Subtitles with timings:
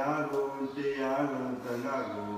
[0.00, 0.46] ရားကို
[0.76, 2.34] တရားကိုသံဃာကို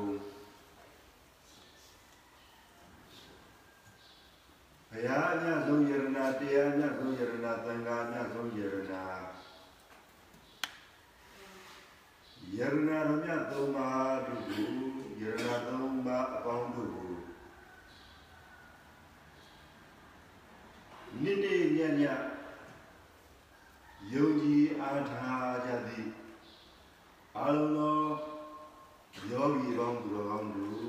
[4.90, 9.02] ဘုရားအမြတ်ဆုံးယရနာတရားအမြတ်ဆုံးယရနာသံဃာအမြတ်ဆုံးယရနာ
[12.56, 14.70] ယရနာတော်မြတ်သုံးပါးတို့ကို
[15.20, 17.14] ယရနာသုံးပါးအပေါင်းတို့ကို
[21.22, 22.02] နေ့နေ့ညည
[24.12, 25.21] ယုံကြည်အားထားကြသည်
[27.46, 27.98] အလုံးသော
[29.30, 30.84] ယောဂီပေါင်းသူတော်ကောင်းတို့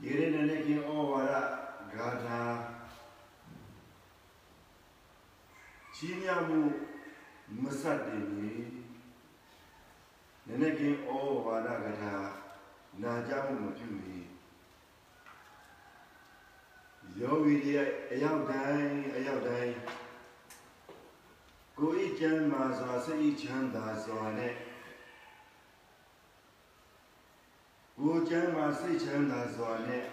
[0.00, 1.32] ဒီရနေ့နဲ့ခင်ဩဝါဒ
[1.94, 2.40] ဂါထာ
[5.94, 6.60] ချင်းမြမှု
[7.62, 8.52] မစတ်တင်ပြီ
[10.46, 11.08] နည်းနည်းခင်ဩ
[11.44, 12.14] ဝါဒဂါထာ
[13.02, 14.16] နာကြမှုမပြုမီ
[17.18, 17.74] ယောဂီတွေ
[18.12, 19.72] အရောက်တိုင်းအရောက်တိုင်း
[21.86, 24.54] ကိုယ်ဤကျမ်းမာစွာစိတ်ဤချမ်းသာစွာနဲ့
[27.98, 30.04] ကိုယ်ကျမ်းမာစိတ်ချမ်းသာစွာနဲ့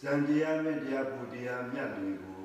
[0.00, 2.44] ဇန်တရားမဲ့တရားဘုတရားမြတ်တွေကို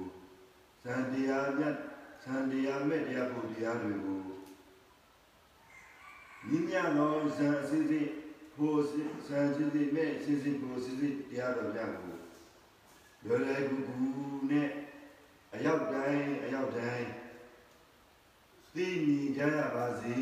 [0.83, 1.75] ဇန်တရားမြတ်
[2.23, 4.19] ဇန်တရားမဲ့တရားဘုတရားတွေကို
[6.47, 8.07] မြင့်မြတ်သောဇန်အစစ်စစ်
[8.55, 8.79] ဖို့
[9.27, 12.15] ဇန်စစ်စစ်မဲ့စစ်စစ်ကိုစစ်စစ်တရားတော်များကို
[13.25, 13.95] လွယ်လွယ်ကူကူ
[14.51, 14.80] နဲ့အ
[15.65, 17.07] ရောက်တိုင်းအရောက်တိုင်း
[18.73, 20.15] သိမြင်ကြရပါစေ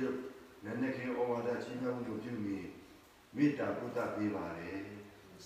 [0.00, 0.16] လို့
[0.64, 2.58] နည်းနည်းခင်ဩဝါဒချီးမြှောက်မှုပြုမိ
[3.34, 4.80] မေတ္တာပုဒ်ပေးပါတယ်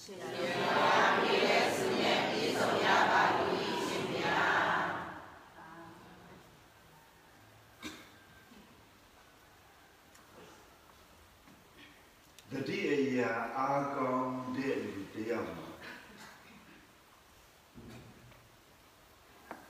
[0.01, 3.55] ရှင်ဘုရားပြည့်တဲ့ဆုနဲ့ပြည့်စုံရပါလို့
[3.87, 4.83] ရှင်ဘုရား
[12.51, 15.69] တတိအရာအာကောင်းတဲ့လူတယောက်မှာ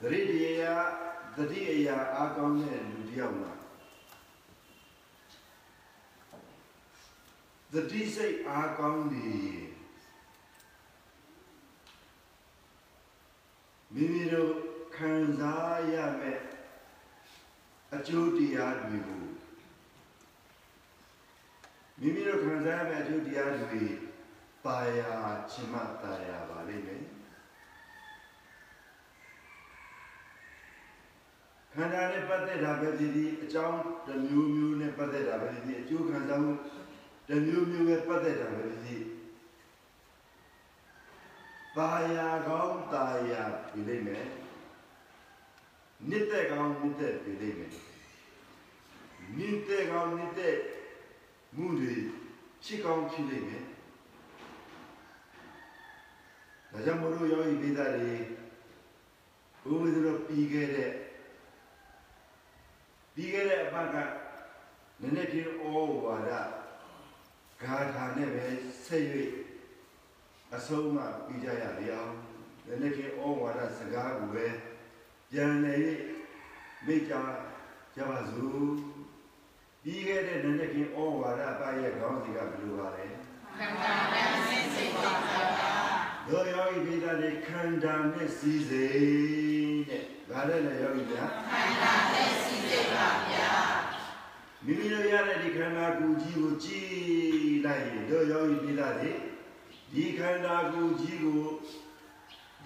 [0.01, 0.75] တတိအရာ
[1.37, 3.51] တတိအရာအာကောင်းတဲ့လူတယောက်မှာ
[7.73, 9.27] တတိစိတ်အာကောင်းနေ
[13.93, 14.53] မိမိတို့
[14.95, 16.41] ခံစားရမယ့်
[17.95, 19.23] အကျိုးတရားတွေကို
[21.99, 23.83] မိမိတို့ခံစားရမယ့်အကျိုးတရားတွေ
[24.65, 25.11] ပါရာ
[25.51, 27.14] ချင်မှတာယာပါလိမ့်မယ်
[31.77, 36.53] ခန္ဓာနဲ့ပတ်သက်တာပဲဖြစ်ပြီးအကြောင်းတစ်မျိုးမျိုးနဲ့ပတ်သက်တာပဲဖြစ်ပြီးအကျိုးခံစားမှု
[37.27, 39.03] တစ်မျိုးမျိုးပဲပတ်သက်တာပဲဖြစ်ပြီး
[41.75, 44.27] ပါရာကောင်းတာယာပြီလိမ့်မယ်
[46.09, 47.71] နှစ်သက်ကောင်းနှစ်သက်ပြီလိမ့်မယ်
[49.37, 50.57] နှစ်သက်ကောင်းနှစ်သက်
[51.55, 51.93] မှုတွေ
[52.63, 53.63] ဖြစ်ကောင်းဖြစ်လိမ့်မယ်
[56.71, 58.15] ဒါကြောင့်မလို့ယောဂီပိသတွေ
[59.63, 60.91] ဘုရားတို့ပြီးခဲ့တဲ့
[63.15, 63.95] ပြီးခဲ့တဲ့အပတ်က
[65.01, 65.65] နည်းနည်းချင်းဩ
[66.05, 66.31] ဝါဒ
[67.61, 68.47] ဂါထာနဲ့ပဲ
[68.85, 69.03] ဆက်၍
[70.55, 72.13] အဆုံးမပြီးကြရလေအောင်
[72.67, 74.47] နည်းနည်းချင်းဩဝါဒစကားကိုပဲ
[75.31, 75.77] ပြန်လေ
[76.85, 77.13] မိကြ
[77.95, 78.69] ကြပါစို့
[79.83, 83.05] ပြီးခဲ့တဲ့နည်းနည်းချင်းဩဝါဒပါရဲ့ခေါင်းစီကဘယ်လိုပါလဲ
[83.57, 85.43] ခန္ဓာနဲ့စိတ်စိတ်ပါဗျာ
[86.27, 88.85] တို့ယောဂီပိသတွေခန္ဓာနဲ့စီစိ
[89.89, 93.51] တဲ့ ဗာလဲလေယောဂီများခန္ဓာနဲ့စိတ်ပါဗျာ
[94.65, 96.89] မိမိတို့ရတဲ့ဒီခန္ဓာကိုယ်ကြီးကိုကြည်
[97.65, 99.11] လိုက်ရင်တို့ယောဂီပြည်သားတွေ
[99.91, 101.43] ဒီခန္ဓာကိုယ်ကြီးကို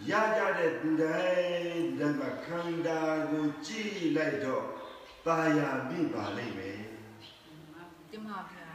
[0.09, 3.00] ရကြတဲ့သူတိုင်းဓမ္မခန္ဓာ
[3.30, 4.64] ကိုကြည်လိုက်တော့
[5.25, 6.80] ပါရပြီပါလိမ့်မယ်
[8.12, 8.68] တမပါဗျာ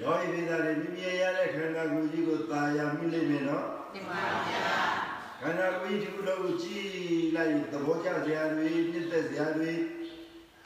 [0.00, 5.09] ယောဂီပြည်သားတွေမိမိရတဲ့ခန္ဓာကိုယ်ကြီးကိုပါရမိလိမ့်မယ်နော်တမပါဗျာ
[5.42, 6.88] ခန္ဓာကိုယ်ကြီးဒီလိုကြည်
[7.36, 9.72] လိုက်သဘောကျစရာတွေမြင့်သက်စရာတွေ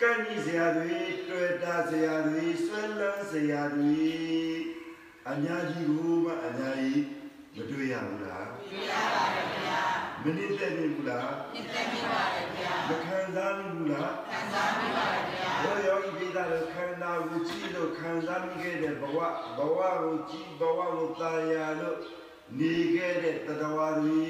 [0.01, 0.95] ကန့်ကြီးစရာတွေ
[1.29, 4.05] တွေ့တာစရာတွေဆွဲလန်းစရာတွေ
[5.31, 7.05] အများကြီးကိုမအများကြီး
[7.55, 9.83] မတွေ့ရဘူးလားတွေ့ရပါတယ်ခင်ဗျာ
[10.23, 19.19] မနစ်သက်နေဘူးလားနစ်သက်နေပါတယ်ခင်ဗျာမခံစားမိဘူးလားခံစားမိပါတယ်ခင်ဗျာဘောယောဂီပိသားတို့ခန္ဓာကိုကြည့်လို့ခံစားမိခဲ့တဲ့ဘဝ
[19.57, 21.99] ဘဝကိုကြည့်ဘဝကိုသာယာလို့
[22.59, 24.23] နေခဲ့တဲ့တတဝါတွေ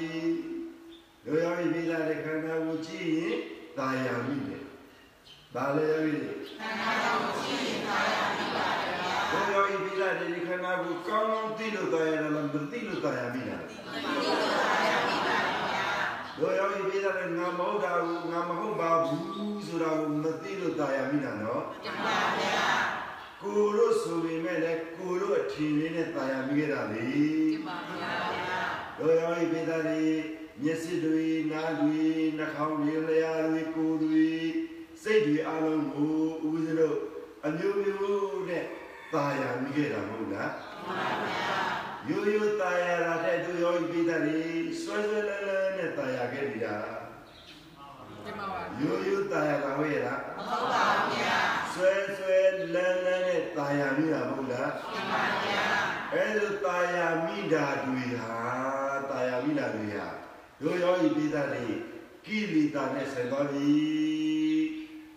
[1.25, 3.37] ရောရောမိလာတဲ့ခန္ဓာကိုကြည့်ရင်
[3.77, 4.63] တာယာမိတယ်။
[5.55, 6.19] ဒါလည်းပြီ
[6.59, 8.93] ခန္ဓာကိုကြည့်ရင်တာယာမိပါလား။
[9.31, 13.63] ရောရောမိလာတဲ့ခန္ဓာကိုကောင်းကောင်းသိလို့တာယာလားမသိလို့တာယာမိလား။
[16.41, 22.67] ရောရောဤပြည်သားကငါမဟုတ်တာကိုငါမဟုတ်ပါဘူးဆိုတာကိုမသိလို့တာယာမိတာနော်။မှန်ပါဗျာ။
[23.45, 27.03] ကိုတို့ဆိုပေမဲ့လည်းကိုတို့အထင်လေးနဲ့တာယာမိခဲ့တာလေ
[27.51, 28.13] တင်ပါဗျာ
[28.99, 30.05] တို့ရောဤပိသားတွေ
[30.61, 32.03] မျက်စိတွေနားတွေ
[32.37, 34.29] နှာခေါင်းတွေလျှာတွေကိုယ်တွေ
[35.03, 36.15] စိတ်တွေအလုံးကို
[36.47, 36.97] ဦးဇင်းတို့
[37.45, 38.65] အမျိုးမျိုးနဲ့
[39.13, 41.57] တာယာမိခဲ့တာမဟုတ်လားတင်ပါဗျာ
[42.09, 44.39] ရိုးရိုးတာယာတာတဲ့တို့ရောဤပိသားတွေ
[44.81, 46.75] ဆွဲဆွဲလဲလဲနဲ့တာယာခဲ့နေတာ
[48.25, 51.39] တင်ပါပါရိုးရိုးတာယာတာဝဲလားမဟုတ်ပါဘူးဗျာ
[51.73, 52.39] ဆွဲဆွဲ
[52.73, 53.34] လန်းလန်းနဲ့
[53.65, 55.65] တာယာမိတာမဟုတ်လားတင်ပါဗျာ
[56.13, 58.35] အဲလိုတာယာမိတာတွေဟာ
[59.09, 60.07] တာယာမိတာတွေဟာ
[60.63, 61.65] ရိုးရောဤပိသားတွေ
[62.25, 63.69] ကိလေသာနဲ့ဆိုင်သွားပြီ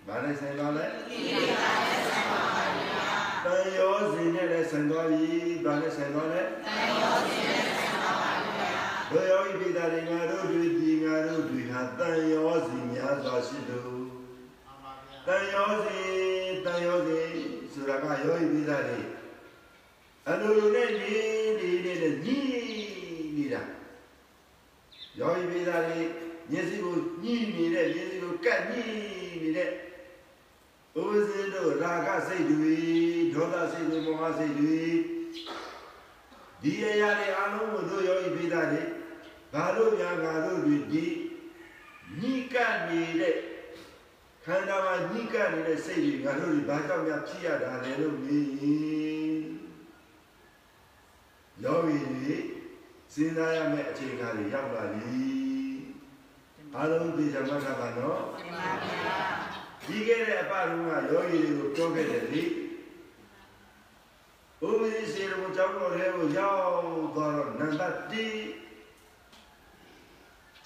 [0.06, 3.06] ။ဘာနဲ့ဆိုင်သွားလဲဒီလေးပါနဲ့ဆက်ပါပါဗျာ။
[3.44, 5.26] တန်ရောစဉ်နဲ့လည်းဆိုင်သွားပြီ။
[5.64, 8.70] ဘာနဲ့ဆိုင်သွားလဲတန်ရောစင်းနဲ့ဆက်ပါပါဗျာ။
[9.12, 13.80] ရိုးရောဤပိသားတွေငါတို့တွေဒီငါတို့တွေဟာတန်ရောစဉ်များစွာရှိသူ။
[15.26, 16.08] တန်ရောစဉ်
[16.64, 17.47] တန်ရောစဉ်
[17.78, 19.00] ဆိုတာကရောဤပိသားတွေ
[20.28, 21.14] အလိုလိုနဲ့နေ
[21.58, 22.38] နေနေနဲ့ညီ
[23.36, 23.62] နေတာ။
[25.18, 26.00] ရောဤပိသားတွေ
[26.50, 28.84] မျက်စိကိုညှိနေတဲ့မျက်စိကိုကတ်ညှိ
[29.42, 29.68] နေတဲ့
[31.00, 32.74] ဥပဇင်းတို့ရာဂစိတ်တွေ
[33.34, 34.80] ဒေါသစိတ်တွေမောဟစိတ်တွေ
[36.62, 38.82] ဒီအရာတွေအလုံးကိုတို့ရောဤပိသားတွေ
[39.52, 41.04] ဘာလို့များငါတို့တွေဒီ
[42.20, 43.34] ညှိကပ်နေတဲ့
[44.48, 49.36] ခန္ဓာမှာညှိကပ်နေတဲ့စိတ်တွေငါတို့တွေဘာကြောင့်များဖြစ်ရတာလဲလို့မြင်ရင်
[51.62, 52.34] ယောဂီတွေ
[53.12, 55.18] စဉ်းစားရမယ့်အခြေခံတွေရောက်လာပြီ
[56.74, 59.16] အားလုံးသိကြမှာကပါနော်တင်ပါဗျာ
[59.86, 62.42] ပြီးခဲ့တဲ့အပတုန်းကယောဂီတွေကိုပြောခဲ့တယ်လေ
[64.60, 66.60] ဘုမင်းစေရုံကြောင့်တော်တွေကိုရောက်
[67.14, 68.10] သွားတော့နံပါတ်1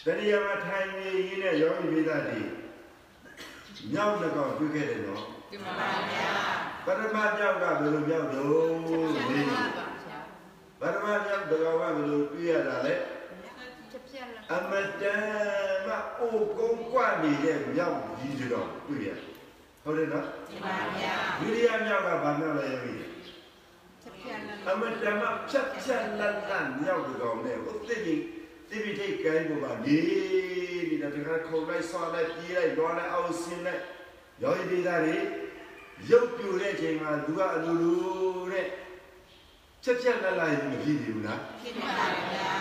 [0.05, 2.62] တရားမထိုင်နေရင်းနဲ့ယောဂီပိသတိ
[3.91, 5.73] မြောက်တစ်ကောင်တွေ့ခဲ့တယ်နော်တင်ပါ
[6.13, 6.31] ဗျာ
[6.87, 9.41] ပထမမြောက်ကဘယ်လိုမြောက်တော့လေ
[10.81, 12.95] ပထမမြောက်တစ်ကောင်ကဘယ်လိုတွေ့ရတာလဲ
[13.91, 15.23] ချက်ပြက်လာအမတန်
[15.87, 15.89] မ
[16.19, 19.09] အိုကုန်းကွနေတဲ့မြောက်ကြီးတစ်ကောင်တွေ့ရ
[19.83, 22.93] ဟုတ်တယ်နော်တင်ပါဗျာဒုတိယမြောက်ကဘာမြောက်လဲယောဂီ
[24.03, 28.15] ချက်ပြက်လာအမတမဖြတ်ဖြတ်လတ်လတ်မြောက်ကောင်နဲ့ဥသိပြီ
[28.69, 30.01] တိပိထိတ်ကိုင်းပေါ်မှာနေ
[30.91, 33.83] နေတာတခါခုံလိုက်ဆွာလိုက်ပြေးလိုက်တော့လိုက်အောင်ဆင်းလိုက်
[34.43, 35.17] ရောဤဒေသတွေ
[36.11, 38.01] ရုပ်ပြိုတဲ့ချိန်မှာသူကအလိုလို
[38.53, 38.67] တဲ့
[39.85, 41.95] ချက်ချက်လတ်လတ်မဖြစ်ဘူးလားဖြစ်ပါ
[42.33, 42.55] ဗျာ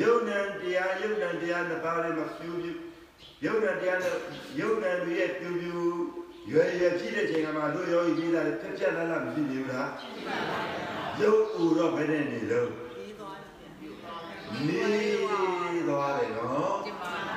[0.00, 2.72] ယုံနံတရားယုံနံတရားနှစ်ပါးလေးမပြူပြူ
[3.44, 4.14] ယုံနံတရားနဲ့
[4.60, 5.74] ယုံနံတွေရဲ့ပြူပြူ
[6.50, 10.58] ရွယ်ရွယ်ဖြစ်တဲ့ချိန်မှာတို့ရောဤဒေသတွေဖြတ်ဖြတ်လတ်လတ်မဖြစ်ဘူးလားဖြစ်ပါဗျာ
[11.20, 13.72] ရုပ်ဥတော့ဘယ်နဲ့နေလို့ပြီးသွားတယ်
[14.68, 17.33] နေသွားတယ်နော်တင်ပါဗျာ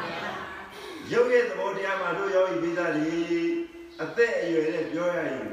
[1.11, 3.17] ရုပ်ရဲ့သဘောတရားမှာတို့ရောဤပိသားတွေ
[4.03, 5.45] အသက်အရွယ်နဲ့ပြောရရင်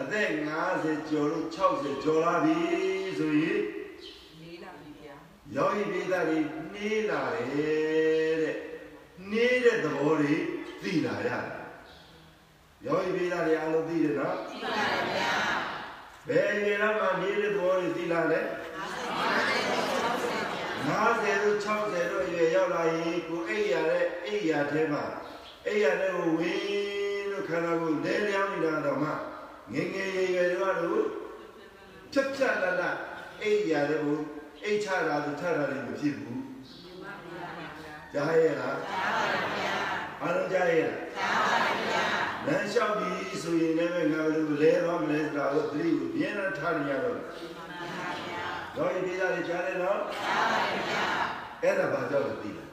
[0.00, 0.28] အသက်
[0.68, 2.58] 50ကျော်လို့60ကျော်လာပြီ
[3.18, 3.60] ဆိုရင်
[4.40, 5.16] လေးလာပြီဗျာ
[5.56, 6.38] ရောဤပိသားတွေ
[6.72, 8.56] နှေးလာတယ်တဲ့
[9.30, 10.34] နှေးတဲ့သဘောတွေ
[10.82, 11.44] သိလာရတယ်
[12.86, 14.84] ရောဤပိသားတွေအလုံးသိတယ်နော်တင်ပါ
[15.16, 15.34] ဗျာ
[16.28, 18.44] ဘယ်ရေလာမှနှေးတဲ့သဘောတွေသိလာတယ်
[20.90, 25.02] 50တို့60တို့အရွယ်ရောက်လာရင်ကိုအိယာတဲ့အိယာထဲမှာ
[25.66, 29.10] အိယာတဲ့ကိုဝင်းလို့ခန္ဓာကိုယ်လဲလျောင်းနေတာတော့မှ
[29.72, 31.02] ငယ်ငယ်ရွယ်ရွယ်တို့
[32.12, 32.96] ဖြတ်ဖြတ်လတ်လတ်
[33.42, 34.18] အိယာတဲ့ကို
[34.64, 39.74] အိတ်ချတာသူထတာလည်းမဖြစ်ဘူးတင်ပါဗျာကြားရဲ့လားကြားပါဗျာ
[40.20, 42.04] အားလုံးကြားရဲ့လားကြားပါဗျာ
[42.46, 47.18] လမ်းလျှောက်ပြီးဆိုရင်လည်းငါဘယ်လိုလဲတော့မလဲဆိုတာကိုသတိကိုပြင်းထန်ထားနေရတော့
[48.74, 51.04] တင်ပါဗျာတော့ဒီဒေသတွေကြားတယ်နော်ကြားပါဗျာ
[51.62, 52.68] အဲ့ဒါဘာကြောင့်လဲသိလား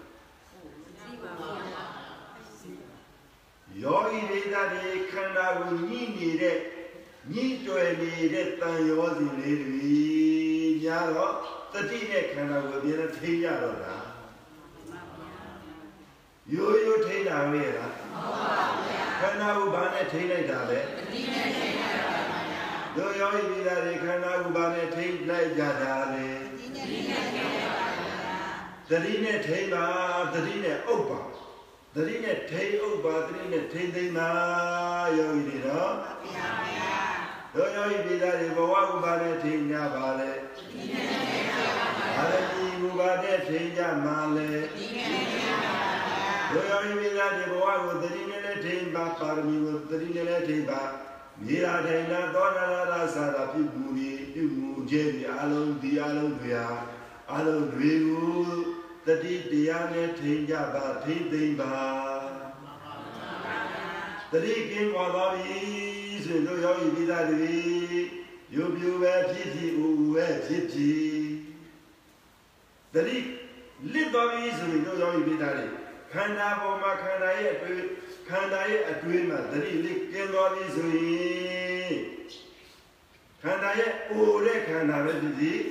[0.97, 1.83] သိပါဗျာ
[3.81, 6.57] ယောဂီဒေသတွေခန္ဓာကိုညှိနေတဲ့
[7.33, 9.97] ညှိတွယ်နေတဲ့တန်ရောစီလေးတွေ
[10.83, 11.33] ညာတော့
[11.73, 13.95] တတိနဲ့ခန္ဓာကိုအပြည့်နဲ့ထိရတော့တာ
[16.53, 17.93] ရိုးရိုးထိတာပဲလား
[19.21, 21.66] ခန္ဓာကိုဘာနဲ့ထိလိုက်တာလဲတို့
[22.97, 26.27] ယောဂီဒေသတွေခန္ဓာကိုဘာနဲ့ထိလိုက်ကြတာလဲ
[28.89, 29.85] တတိနဲ့ထိပါ
[30.33, 31.21] တတိနဲ့ဥပ္ပါ
[31.95, 34.29] တတိနဲ့ထိဥပ္ပါတတိနဲ့ထိသိမ့်ပါ
[35.17, 35.93] ယောဂီတွေတော့
[37.53, 40.31] တို့ယောဂီပိသားတွေဘဝဥပါနဲ့ထိညာပါလေ
[42.15, 44.49] ဘာလဲဒီဥပါနဲ့ထိညာမှာလေ
[46.51, 50.81] တို့ယောဂီပိသားတွေဘဝကိုသတိနဲ့လည်းထိပါပါရမီကိုသတိနဲ့လည်းထိပါ
[51.45, 53.01] မြေရာထိုင်တာသောနာရာသာ
[53.35, 56.67] သာပြုမှုတွေပြုမှုခြင်းဒီအလုံးဒီအလုံးတွေဟာ
[57.33, 58.37] အလုံးတွေကို
[59.05, 61.75] တတိတရားနဲ့ထိကြပါထိသိမ့်ပါ
[64.31, 65.59] တတိကင်းသွားပါပြီ
[66.23, 67.55] ဆိုရင်တို့ယောဂီပိသားတွေ
[68.53, 71.09] ယူပြူပဲဖြစ်ဖြစ်ဦးဦးပဲဖြစ်ဖြစ်
[72.93, 73.17] တတိ
[73.93, 75.65] လစ်တော်ပြီဆိုရင်တို့ယောဂီပိတာတွေ
[76.13, 77.81] ခန္ဓာပေါ်မှာခန္ဓာရဲ့အတွေ့
[78.29, 81.95] ခန္ဓာရဲ့အတွေ့မှာတတိလစ်ကင်းတော်ပြီဆိုရင်
[83.43, 85.61] ခန္ဓာရဲ့အိုတဲ့ခန္ဓာပဲဖြစ်ဖြစ်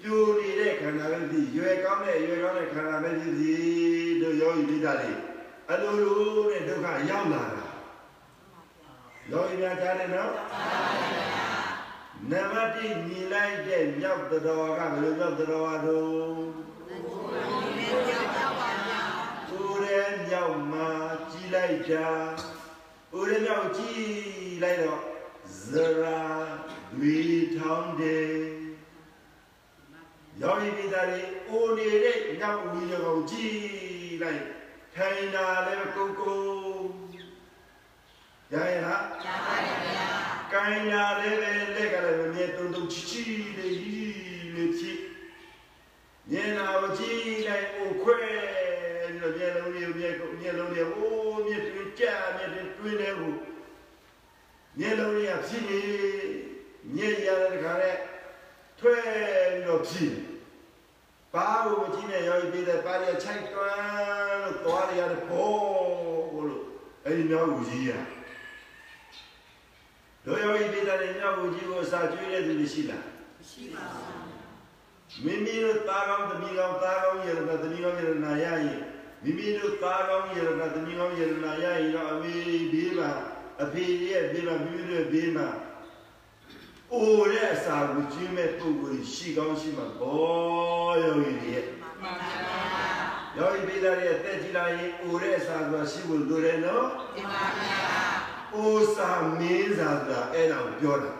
[0.00, 5.12] ပြိုနေတဲ့ခန္ဓာပဲဖြစ်ရွယ်ကောင်းတဲ့ရွယ်ကောင်းတဲ့ခန္ဓာပဲဖြစ်ဖြစ်တို့ယောဂီပိတာတွေ
[5.70, 6.18] အလိုလို
[6.50, 7.66] နဲ့ဒုက္ခရောက်လာတာ
[9.30, 10.32] ယောဂီများကြားတယ်နော်
[12.30, 15.64] နံပါတ်1ညီလိုက်တဲ့မြောက်တော်ကဘယ်လိုမြောက်တော်တော့
[19.60, 20.88] ဦးရဲမြောက်မှာ
[21.44, 22.08] ကြီးလိုက်တာ
[23.16, 25.02] ဦးရဲမြောက်ကြီးလိုက်တော့
[25.60, 25.70] ဇ
[26.00, 26.20] ရာ
[26.98, 27.18] ဝီ
[27.56, 28.34] ထောင်းတယ်
[30.40, 34.42] ယောဂီပိသားတွေအိုနေတဲ့မြောက်ဝီရောင်ကြီးလိုက်
[34.94, 36.42] ထိုင်တာလည်းကိုကို
[38.52, 40.08] ရရလားရပါတယ်ဗျာ
[40.52, 43.22] ကိုင်းတာလည်းပဲလက်ကလည်းမမြဲတုံတုံချီချီ
[43.56, 44.98] လေးကြီးလေးဖြစ်
[46.30, 48.53] ညနာကိုကြည့်လိုက်အိုခွဲပြီး
[49.24, 53.38] တော့မျက်လုံးလေးမျက်ကိုမျက်လုံးလေးအိုးမျက်တွင်ကြာမျက်တွင်တွင်းနေဘူး
[54.78, 55.82] မျက်လုံးလေးကဖြစ်နေ
[56.96, 57.96] ညက်ရတဲ့ခါနဲ့
[58.78, 60.12] ထွဲပြီးတော့ဖြစ်
[61.32, 63.82] ဘာလို့မကြည့်နဲ့ရောပြီးတဲ့ပါရချိုက်တွန်း
[64.42, 65.52] လို့သွားရတဲ့ဘော
[66.48, 66.64] လို့
[67.04, 67.90] အဲ့ဒီမြောက်ကိုကြီးရ
[70.24, 73.04] တို့ရောပြီးတဲ့မြောက်ကိုကြီးကိုစာကျွေးတဲ့သူရှိလား
[73.50, 78.80] ရှိပါဘူးမိမိတို့သားကောင်းသမီးကောင်းသားကောင်းရတနာသမီးကောင်းရတနာရရင်
[79.24, 82.34] မိမိတို့သားကောင်းရတနာသမီးကောင်းရတနာရရင်တော့အမေ
[82.72, 83.10] ဘေးမှာ
[83.62, 85.48] အဖေရဲ့ဘေးမှာမိမိတို့ဘေးမှာ
[86.92, 92.64] အိုတဲ့အစာကိုကျွေးမဲ့ပုဂ္ဂိုလ်ရှိကောင်းရှိမှာဘောယောဂီတွေရဲ့မှန်ပါဗျာ
[93.36, 97.78] ယောဂီပိသားရဲ့တက်ကြည်လာရင်အိုတဲ့အစာကိုရှိဖို့လိုတယ်နော်မှန်ပါဗျာ
[98.54, 101.10] အိုစာမင်းစာဆိုတာအဲ့ဒါကိုပြောတာ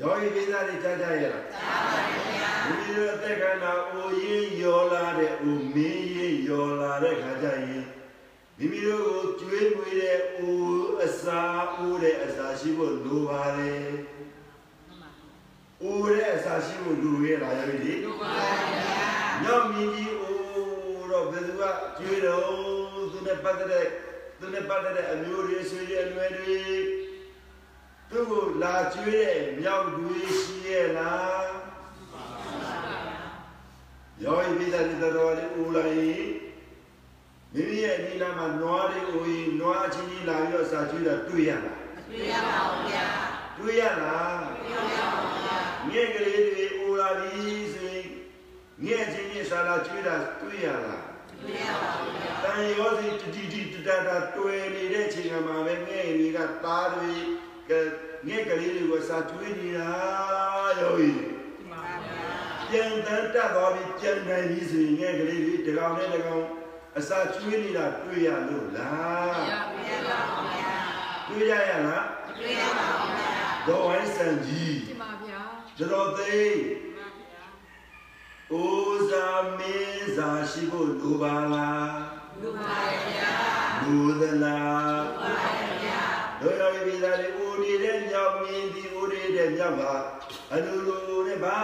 [0.00, 7.84] ယောဂီပိသားတွေကြားကြရလားကြားပါဗျာဒီလိုအသက်ခန္ဓာအိုရင်းယောလာတဲ့အိုမင်းရင်းယောလာတဲ့ခါကျရင်
[8.58, 10.58] မိမိတို့ကိုကျွေးမွေးတဲ့အို
[11.04, 11.40] အစာ
[11.76, 13.88] အိုတဲ့အစာရှိဖို့လိုပါတယ်
[15.82, 19.02] အိုတဲ့အစာရှိဖို့လိုရလားယောဂီတွေလိုပါဗျာ
[19.44, 20.36] ညောင်မြင်ကြီးအို
[21.12, 21.62] တော့ဘယ်သူက
[21.98, 22.42] ကျွေးတော့
[23.12, 23.86] သူနဲ့ပတ်သက်တဲ့
[24.38, 26.56] သူနဲ့ပတ်သက်တဲ့အမျိုးတွေဆွေတွေအလွယ်တွေ
[28.10, 31.48] သူ့ကိုလာကျွေးတဲ့မြောက်တွေရှိရဲ့လား
[34.22, 35.94] ယောဂီပိသတိတော်လေးဦးလိုက်
[37.54, 43.06] မိမိရဲ့အနိနာမှာနွားလေးဦးရင်နွားချင်းကြီးလာပြီးတော့စာကျွေးတာတွေ့ရလားတွေ့ရပါဘူးဗျာ
[43.58, 47.34] တွေ့ရလားတွေ့ရပါဘူးဗျာငဲ့ကလေးတွေဦးလာပြီ
[47.74, 48.06] ဆိုရင်
[48.84, 51.04] ငဲ့ချင်းကြီးစာလာကျွေးတာတွေ့ရလား
[51.42, 57.12] တွေ့ရပါဘူးဗျာတန်ရောစီတတိတိတတတာတွေ့နေတဲ့ချိန်မှာပဲငဲ့တွေကသားတွေ
[57.70, 57.72] က
[58.26, 59.90] ငဲ့ကလေးတွေကိုစာကျွေးနေတာ
[60.80, 61.12] ယောဂီ
[62.68, 66.44] ပြန်တန်းတက်သွားပြီးပြန်နိုင်ပြီဆိုရင်ငဲ့ကလေးတွေတကောင်နဲ့တကောင်
[66.98, 70.74] အစာကျွေးနေတာတွေ့ရလို့လားတွေ့ရပါဘူးဗျာ
[71.28, 72.06] တွေ့ရရလား
[72.38, 73.30] တွေ့ရပါဘူးဗျာ
[73.66, 75.40] ဒေါ်ဝိုင်းစံကြီးတင်ပါဗျာ
[75.78, 76.38] ကျွန်တော်သိ
[78.54, 79.26] ဦးဇာ
[79.58, 81.92] မင်းဇာရှိဖို့လိုပါလား
[82.40, 83.32] လိုပါရဲ့ဗျာ
[83.84, 86.02] လိုသလားလိုပါရဲ့ဗျာ
[86.40, 88.70] တို့ရောဒီသားလေးဦးနေတဲ့ညောင်မင်း
[89.40, 89.82] ဒီဦးနေတဲ့ညောင်က
[90.52, 91.58] အလိုလိုနဲ့ဘာ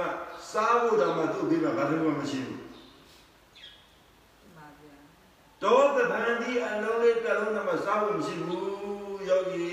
[0.00, 0.06] မှ
[0.50, 2.60] စားဖို့တော့မှသူ့ပြီးမှဘာလို့မှမရှိဘူး
[5.62, 9.66] တော့တပန်းဒီအလုံးလေးတစ်လုံးနဲ့မစားဖို့မရှိဘူးယောဂီ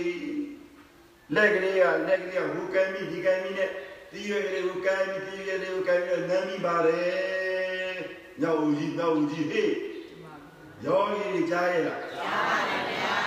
[1.36, 3.70] လက်ကလေးကလက်ကလေးကဟိုကမ်းပြီးဒီကမ်းပြီးနဲ့
[4.12, 7.96] ဒီရွယ်ကလေးကိုကမ်းပြီးဒီရွယ်ကလေးကိုကမ်းပြီးနမ်းပြီးပါတယ်
[8.42, 9.72] ညောင်ဦးကြီးညောင်ဦးကြီးဟေး
[10.86, 13.18] ယောဂီတွေကြားရလားကြားပါတယ်ဗျာ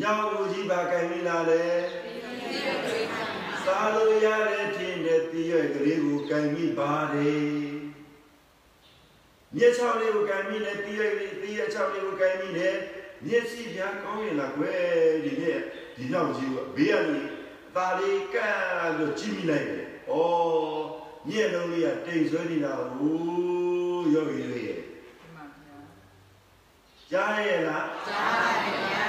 [0.00, 1.62] ညောင်ဦးကြီးပါကမ်းပြီးလာလေ
[3.64, 7.66] စားလို့ရတဲ့ထင်တဲ့ဒီရွယ်ကလေးကိုကမ်းပြီးပါတယ်
[9.56, 12.74] မျက်ချောင်းလေးကိုကင်ပြီးနဲ့တီးရိုက်လေးတီးရချောင်းလေးကိုကင်ပြီးနဲ့
[13.26, 14.82] မျက်စိပြားကောင်းရင်လားကွယ်
[15.24, 15.58] ဒီနေ့
[15.96, 17.22] ဒီနောက်ကြီးကဘေးကနေ
[17.76, 20.14] ตาလေးကန့်လို့ကြည့်မိလိုက်တယ်။ဩ
[21.28, 23.10] ညက်လုံးလေးကတိမ်ဆွဲနေတာဟု
[24.00, 24.80] တ်ယောဂီလေးရဲ့
[27.10, 29.06] ကြားရဲ့လားကြားပါဗျာ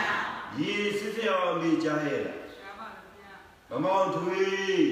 [0.59, 2.46] ရေစစ်စစ်အောင်မေးကြားရဲ့လားကြားပါဗျာ
[3.69, 4.87] မမောင်ထွေး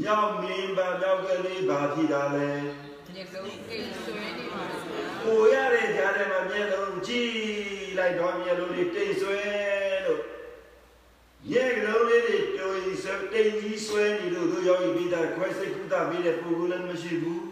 [0.00, 2.50] မြောက်မင်းပါမြောက်ကလေးဘာဖြစ်တာလဲ
[3.14, 4.78] ညလုံးအိမ်ဆွဲနေပါဗျာ
[5.22, 7.32] ကိုရတဲ့ကြားထဲမှာမျက်လုံးကြည့်
[7.98, 9.40] လိုက်တော့မျက်လုံးလေးတိတ်ဆွဲ
[10.06, 10.22] လို့
[11.50, 17.44] မျက်လုံးလေးတွေတိုးရင်ဆွဲတိတ်ကြီးဆွဲနေလို့တို့ယောဂီပိတာခွဲစိတ်ကုသပေးတဲ့ပုဂ္ဂိုလ်လည်းမရှိဘူး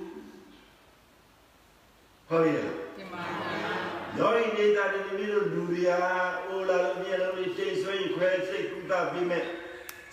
[2.28, 3.74] ဟုတ်ရဲ့တင်ပါဗျာ
[4.18, 6.00] ယောဂီနေတာဒီမျိုးလူတွေဟာ
[6.46, 9.44] အိုလာလို့မျက်လုံးလေးတိတ်ဆွဲရင်ခွဲစိတ်ကုသပေးမဲ့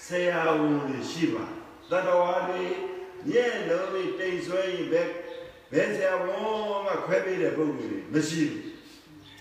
[0.05, 1.45] ဆရာဝန်တွေရှိပါ
[1.91, 2.63] တတော်တွေ
[3.29, 5.03] ညဲ့လုံးလေးတိမ်ဆွဲရင်ပဲ
[5.71, 6.41] ဘယ်ဆရာဝန်
[6.85, 8.61] မှခွဲပေးတဲ့ပုဂ္ဂိုလ်တွေမရှိဘူး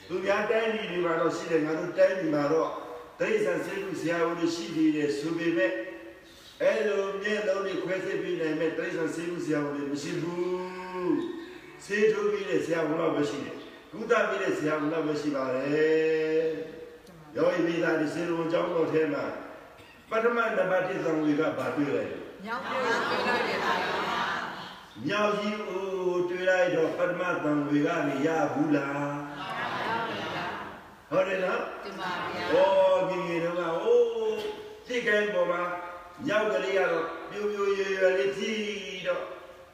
[0.09, 2.71] သူများတိုင်းပြည်တွေမှာတော့ရှိတယ်ငါတို့တိုင်းပြည်မှာတော့
[3.21, 5.73] တိရစ္ဆာန်စေကုဆရာဝန်တွေရှိသေးတယ်ဆိုပေမဲ့
[6.63, 11.19] အဲ့လိုညဲ့လုံးလေးခွဲစိတ်ပေးနိုင်မဲ့တိရစ္ဆာန်စေကုဆရာဝန်တွေမရှိဘူး
[11.85, 13.57] စေထုတ်ပြီးတဲ့ဆရာဝန်တော့မရှိတယ်
[13.93, 16.47] ကုသပြီးတဲ့ဆရာဝန်တော့မရှိပါနဲ့
[17.37, 19.25] ယောဂီမိသားစုစေရုံကျောင်းတော်ထဲမှာ
[20.11, 23.75] ပထမနံပါတ်1သံဝေကဘာတွေ့လိုက်လဲညောင်းပြေးပြေးလိုက်တယ်ဗျာ
[25.07, 28.93] မြောက်ကြီးဦးတွေ့လိုက်တော့ပထမသံဝေကနေရဘူးလား
[31.11, 34.39] ဟုတ်တယ်နော်တင်ပါဗျာဩဒီငယ်တော့ကအိုး
[34.87, 35.63] သိကဲပေါ်မှာ
[36.27, 39.23] မြောက်ကလေးကတော့ပြိုပြိုရွရွလေးကြည့်တော့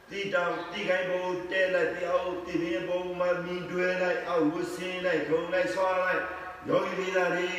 [0.09, 6.23] ဒီတောင်ဒီကိုင်းဘုံတဲလိုက်တယောက်ဒီဘင်းဘုံမှာမြင်တွဲလိုက်အောက်ဝဆင်းလိုက်ခုံလိုက်ဆွာလိုက်
[6.69, 7.51] ယောဂီလေးသားတွေ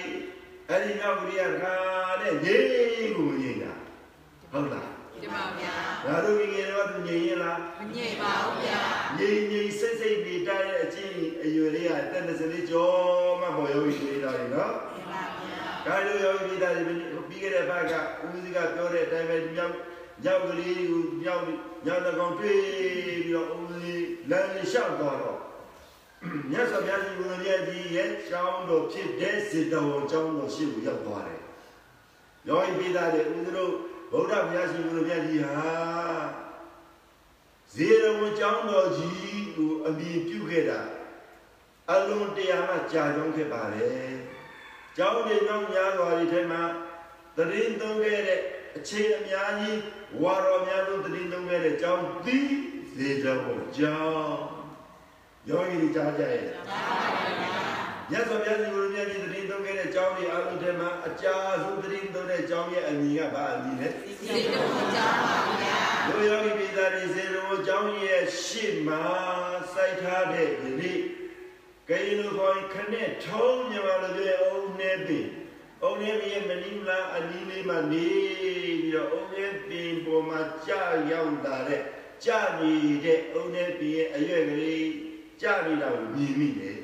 [0.69, 1.75] အဲ့ဒီမြောက်ကလေးကခါ
[2.21, 3.73] တဲ့ငြိမ်ကိုမငြိမ်တာ
[4.51, 4.89] ဟုတ်လား
[5.21, 8.81] တင်ပါဗျာငါတို့ငယ်တော့သူငြိမ်ရင်လားမငြိမ်ပါဘူးဗျာ
[9.17, 12.89] ငြိမ်ငြိမ်စိတ်စိတ်နေတိုင်းတဲ့အချင်းအရွယ်လေးကတက်တဲ့စလေးကြော
[13.41, 16.83] မှပေါ်ယောဂီလေးသားတွေနော်တင်ပါဗျာကာယယောဂီသားတွေ
[17.29, 17.93] ပြီးခဲ့တဲ့ဘက်က
[18.23, 19.73] ဦးစီးကပြောတဲ့အတိုင်းပဲမြောက်
[20.23, 21.43] မြောက်ကလေးကိုမြောက်
[21.85, 25.39] မြောက်တကောင်တွေ့ပြီးတော့ဦးစီးလမ်းလျှောက်သွားတော့
[26.49, 31.41] မြတ်စွာဘုရားရှင်ကိုယ်တော်ကြီးရဲ့ကျောင်းတော်ဖြစ်တဲ့စေတဝန်ကျောင်းတော်ရှိကိုရောက်သွားတယ်။
[32.47, 33.71] ယောဂီပိသားတွေဦးဇတို့
[34.11, 35.57] ဗုဒ္ဓဘုရားရှင်ကိုယ်တော်ကြီးဟာ
[37.73, 40.81] ဇေရဝန်ကျောင်းတော်ကြီးကိုအမြင်ပြုခဲ့တာ
[41.91, 44.11] အလုံးတရားမှကြာကြောင်းခဲ့ပါတယ်။
[44.97, 46.61] ကျောင်းတွေနောက်များစွာတွေထဲမှာ
[47.37, 48.39] တရင်သုံးခဲ့တဲ့
[48.77, 49.79] အချိန်အများကြီး
[50.21, 52.39] ဝါတော်များဆုံးတရင်သုံးခဲ့တဲ့ကျောင်းဒီ
[52.93, 54.52] ဇေရဝန်ကျောင်း
[55.49, 56.41] ယောဂီတွေကြားကြရဲ့
[58.09, 63.89] မြတ်စွာဘုရားရှင်ကိုယ်တော်မြတ်ကြီးတရင်သုံးခဲ့တဲ့ကျောင်းတွေအားလုံးထဲမှာအကြာဆုံးတရင်သုံးတဲ့ကျောင်းရဲ့အမည်ကဘာအမည်လဲ
[64.27, 69.01] စိတ်တော်ကြောင်းပါဗျာလူယောဂီပိသားတွေစေတော်ကျောင်းရဲ့ရှေ့မှာ
[69.73, 70.99] စိုက်ထားတဲ့ယနေ့
[71.89, 75.19] ကိယလူခေါ်ခနဲ့ထုံးမြမလို့ပြောအုံနေပြီ
[75.83, 78.07] အုံနေပြီရဲ့မနီမလာအနီးလေးမှာနေ
[78.39, 81.81] ပြီးတော့အုံနေပြီပေါ်မှာကြာရောက်လာတဲ့
[82.25, 84.87] ကြာနေတဲ့အုံနေပြီရဲ့အရွက်ကလေး
[85.43, 86.77] ကြာနေတာကိုမြင်မိတယ်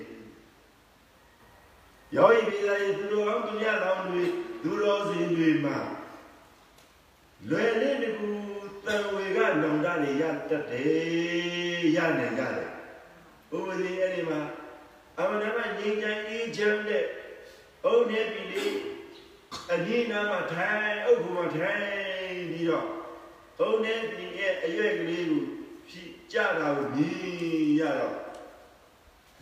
[2.15, 4.23] ယောဂီပြည်သားရဲ့သူတော်ကောင်းသူများတော်တွေ
[4.63, 5.77] သူတော်စင်တွေမှာ
[7.49, 8.29] လွယ်လေးတကူ
[8.85, 12.69] တန်ဝေကလုံတာတွေရတတ်တယ်ရနိုင်ကြတယ်
[13.55, 14.39] ဥပဒေအဲ့ဒီမှာ
[15.19, 17.05] အမနာမငြိမ်းချမ်းအေးချမ်းတဲ့
[17.85, 18.65] အုံနေပြီလေ
[19.73, 21.83] အဒီနာမှာထိုင်အုပ်ကူမှာထိုင်
[22.51, 22.87] ပြီးတော့
[23.59, 25.43] အုံနေပြီရဲ့အရွက်ကလေးကို
[25.87, 28.28] ဖြီးကြတာကိုမြင်ရတော့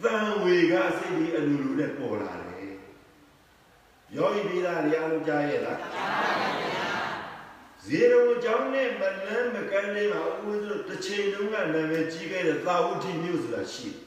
[0.03, 2.71] သံဝေကစိတ်ဒီအလိုလိုနဲ့ပေါ်လာတယ်
[4.15, 6.89] ယောဂီပိသားတွေအားလုံးကြားရဲ့လားကြားပါပါဗျာ
[7.85, 13.97] ဇေရဝကျောင်းနဲ့မလန်းမကန်းလေးမှာဥပဒေတစ်ချိန်တုန်းကနာမည်ကြီးခဲ့တဲ့သာဝတိမြို့ဆိုတာရှိတယ်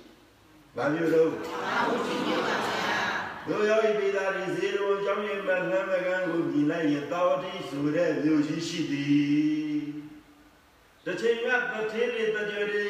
[0.76, 2.98] ။ဘာမျိုးလို့သာဝတိမြို့ပါဗျာ။
[3.48, 9.80] တို့ယောဂီပိသားတွေဇေရဝကျောင်းရဲ့မလန်းမကန်းကိုမြင်လိုက်ရင်သာဝတိဆိုတဲ့မြို့ကြီးရှိသည်။
[11.04, 12.88] တစ်ချိန်ကတထေးတွေတကြွတွေ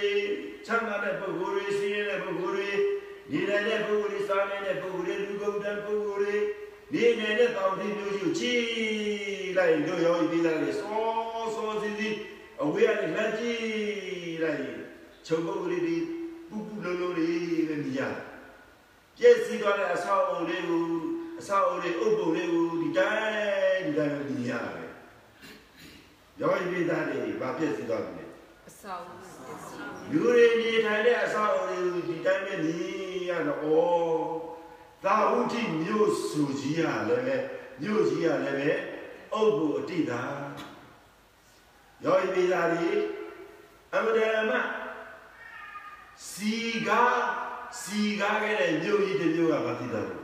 [0.66, 2.70] ချမ်းသာတဲ့ပုဂ္ဂိုလ်တွေစီးရဲတဲ့ပုဂ္ဂိုလ်တွေ
[3.30, 6.36] နေနိုင်တဲ့ပုဂ္ဂိုလ်တွေစားနိုင်တဲ့ပုဂ္ဂိုလ်တွေလူကုန်တဲ့ပုဂ္ဂိုလ်တွေ
[6.92, 11.00] နေနေတဲ့တောင်တိမျိုးကြီးကိုကြည့်လိုက်တို့ရောပြီးသားလေစော
[11.54, 12.08] စောစီစီ
[12.62, 14.62] အဝေးကနေလှမ်းကြည့်လိုက်
[15.26, 15.96] ချုပ်ပုတ်ကလေးတွေ
[16.48, 17.28] ပူပူလုံးလုံးတွေ
[17.68, 18.00] ပဲမြင်ရ
[19.16, 20.84] ပြည့်စည်သွားတဲ့အဆောက်အုံလေးကို
[21.40, 24.90] အဆောက်အုံလေးအုပ်ပုံလေးကိုဒီတိုင်းဒီတိုင်းမြင်ရတယ်
[26.40, 28.24] ရောပြီးသားတွေဘာပြည့်စည်သွားပြီလဲ
[28.68, 29.19] အဆောက်ပစ္စည်း
[30.10, 34.40] လူတွေနေထိုင်တဲ့အဆောက်အုံလေးကိုဒီတိုင်းပဲမြင်ရတော့ဩ
[35.04, 37.36] သာဝတိမြို့စုကြီးရလည်းပဲ
[37.80, 38.70] မြို့ကြီးရလည်းပဲ
[39.34, 40.22] အုပ်ဖို့အတိတာ
[42.04, 42.88] ယောဂီပိသားဒီ
[43.94, 44.18] အမဒ
[44.50, 44.52] မ
[46.30, 46.54] စီ
[46.88, 47.18] ကား
[47.82, 50.16] စီကားခဲ့တဲ့မြို့ကြီးတစ်မြို့ကဘာဖြစ်တော့လဲ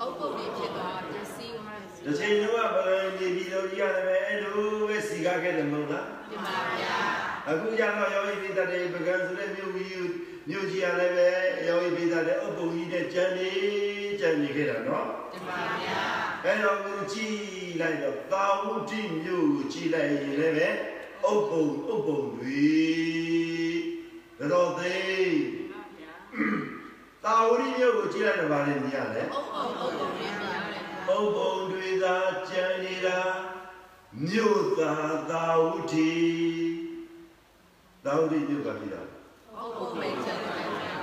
[0.00, 10.10] အုပ်ပုံတွေဖြစ်သွားပစ္စည်းသွားတယ်တစ်ချိန်တော့ဗလန်ဒီပြည်တော်ကြီးရတယ်ပဲအဲ့လိုပဲစီကားခဲ့တယ်မဟုတ်လားတင်ပါဗျာ အခုကျတော့ယောဂီပိသားတွေပကံဆိုတဲ့မြို့ကြီး
[10.48, 11.28] မြို့ကြီးရလည်းပဲ
[11.68, 13.50] ယောဂီပိသားတွေအုပ်ပုံကြီးနဲ့ကြံနေ
[14.20, 16.00] ကြံနေခဲ့တာနော်တင်ပါဗျာ
[16.44, 17.38] အဲ့တော့ကိုကြည့်
[17.80, 20.68] လိုက်တော့တာဝတိမြို့ကိုကြည့်လိုက်ရင်လည်းပဲ
[21.24, 22.70] အုပ်ပုံအုပ်ပုံတွေ
[24.52, 24.96] တော်သိ
[27.24, 32.16] တာဝတိမြို့ကိုကြည့်လိုက်တော့ဗာလဲမြင်ရလဲအုပ်ပုံအုပ်ပုံတွေမြင်ရတယ်အုပ်ပုံတွေသာ
[32.48, 33.18] ကြံနေတာ
[34.26, 34.92] မြို့သာ
[35.30, 36.10] တာဝတိ
[38.04, 39.02] တာဝတိမြို့ကပြည်တာ
[39.56, 40.96] အုပ်ပုံမိတ်ဆက်တယ်ဗျာ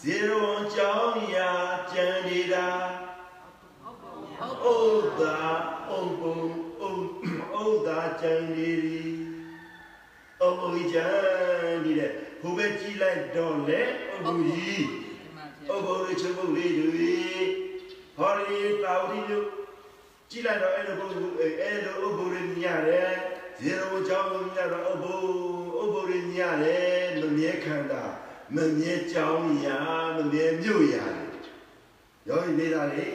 [0.00, 1.50] ဇေရွန်ကြောင်းရာ
[1.92, 2.66] ကြံနေတာ
[3.82, 5.38] အုပ်ပုံဥဒ္ဒါ
[5.90, 6.36] အုံပုံ
[7.54, 9.10] အုံသာကြံနေသည်
[10.40, 11.06] အုပ်ဘုံကြံ
[11.84, 12.10] နေတဲ့
[12.40, 14.84] ဟိုဘက်ကြည့်လိုက်တော့လေအုပ်ဘုံကြီး
[15.36, 17.14] မှန်ပါဗျာအုပ်ဘုံလေးချုပ်ဘုံလေးတွေ
[18.16, 19.48] ဟောဒီတာဝတိမျိုး
[20.30, 21.08] ကြည့်လိုက်တော့အဲ့လိုဘုံ
[21.40, 23.12] အဲ့လိုအုပ်ဘုံလေးမြင်ရတယ်
[23.58, 28.02] ဇေရဝကြောင်းမြင်ရတော့အုပ်ဘုံ အုပ်ဘုံလေးမြင်ရတယ်မမြဲခန္ဓာ
[28.54, 29.78] မမြဲကြောင်းရာ
[30.16, 31.06] မမြဲမြို့ရာ
[32.28, 33.06] ရောဤနေတာလေ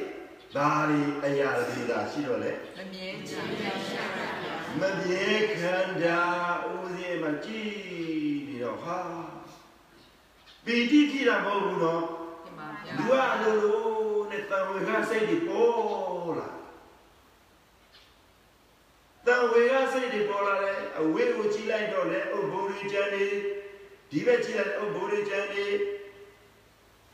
[0.55, 5.25] ဒါရီအရာတွေဒါရှိတော့လေမမြဲကြည်ရရှာပါဗျာမပြေ
[5.57, 6.19] ခန္ဓာ
[6.67, 7.71] ဦးစင်းမှာကြည်
[8.47, 8.97] နေတော့ဟာ
[10.65, 12.03] ပီတိကြည့်တာမဟုတ်ဘူးနော်
[12.43, 13.83] ဒီမှာဗျာလူကအလိုလို
[14.31, 16.47] နဲ့တံဝေကစိတ်တွေပေါ်လာ
[19.27, 23.25] တံဝေကစိတ်တွေပေါ်လာတယ်အဝေးကိုကြည့်လိုက်တော့လေအုပ်ဘိုးရီကျန်နေ
[24.09, 25.65] ဒီဘက်ကြည့်လိုက်အုပ်ဘိုးရီကျန်နေ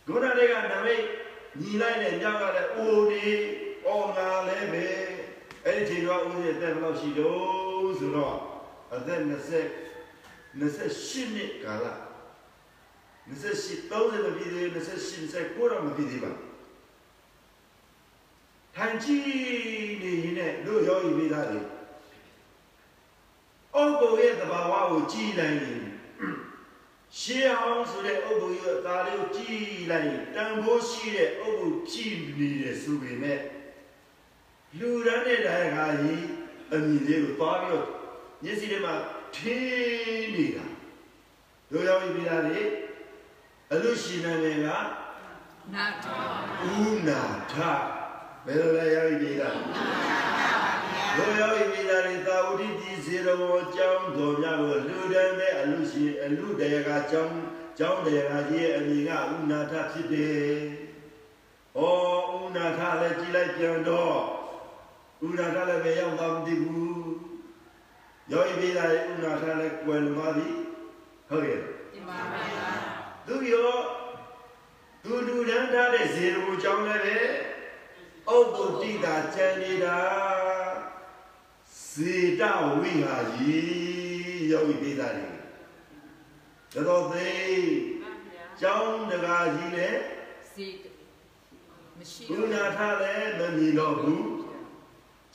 [0.07, 1.03] ဒုရတွေကနမိတ်
[1.61, 3.27] ညီလိုက်တဲ့ညောက်ကလည်းအိုဒီ
[3.87, 4.85] အော်ငါလည်းပဲ
[5.65, 8.37] အဲ့ဒီချိန်တော့ဦးရဲ့တက်ဘယ်လောက်ရှိတော့ဆိုတော့
[8.95, 9.31] အသက်20
[10.59, 11.85] 28နှစ်ကာလ
[13.27, 16.31] 28 30မပြည့်သေး28 29တော့မပြည့်သေးပါ
[18.75, 19.23] ထိုင်ကြည့်
[20.03, 21.61] နေရင်လည်းတို့ရောဤမိသားတွေ
[23.77, 25.81] အုပ်ကိုရဲ့သဘာဝကိုကြည်လိုက်ရင်
[27.19, 33.39] ရှေးအောင်ဆိုတဲ့အုပ်ကိုရဲ့အသားလေးကိုကြည်လိုက်ရင်တန်ဖိုးရှိတဲ့အုပ်ကိုကြည်နေတယ်ဆိုပေမဲ့
[34.79, 36.25] လူရမ်းတဲ့တိုင်းကကြီး
[36.73, 37.85] အမြင်လေးကိုသွားပြီးတော့
[38.43, 38.93] မျက်စိထဲမှာ
[39.35, 40.65] ထင်းနေတာ
[41.71, 42.61] တို့ရောဤမိသားတွေ
[43.71, 44.67] အလူရှင်နာမည်က
[45.73, 46.35] နာတော်
[46.85, 47.19] ဥနာ
[47.51, 47.53] ထ
[48.45, 49.57] ဘယ်လိုလဲရောက်ပြီလား
[51.17, 57.37] ဘုရားဤမိသားတွေသာဝတိတိဇေရဝအကြောင်းတော်များကိုလူတန်းမဲ့အလူရှင်အလူတရကအကြောင်း
[57.77, 60.51] ကျောင်းတရကကြီးရဲ့အမိကဥနာထဖြစ်တယ်။
[61.77, 61.81] ဩ
[62.39, 64.17] ဥနာထလည်းကြည်လိုက်ပြန်တော့
[65.27, 66.97] ဥနာထလည်းပဲရောက်သွားမသိဘူး။
[68.31, 70.47] ယောဤမိသားတွေဥနာထလည်းကွယ်လွန်သွားပြီ။
[71.29, 71.61] ဟုတ်ရဲ့
[71.93, 72.69] ဒီမှာဗျာ
[73.27, 73.71] သူရော
[75.03, 77.17] သူလူတန်းထားတဲ့ဇေရဝအကြောင်းလည်းပဲ
[78.29, 79.97] ဩပုတ္တိတာကျန်နေတာ
[81.97, 82.43] စေတ
[82.79, 85.29] ဝိဟာကြီးယောဂီပိသားတွေ
[86.73, 87.31] တော်တော်သိ
[88.61, 90.01] ကျောင်းတကာကြီးလည်း
[90.51, 90.67] စီ
[91.97, 94.25] မရှိဘုတော့ရားထားလည်းမမြင်တော့ဘူး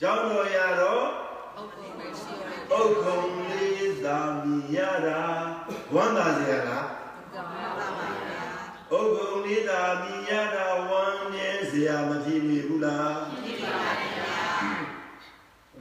[0.01, 1.05] ကျောင်းတော်ရတော့
[1.57, 5.21] အုပ်ကိုမရှိရဥက္ခုံလေးသာမြင်ရတာ
[5.93, 6.87] ဝမ်းသာစရာလား
[7.33, 8.45] ကမှာပါဗျာ
[8.91, 13.42] ဥက္ကုံလေးသာမြင်ရတာဝမ်းနေစရာမဖြစ်နေဘူးလားဖြစ်ပါပါဗျာ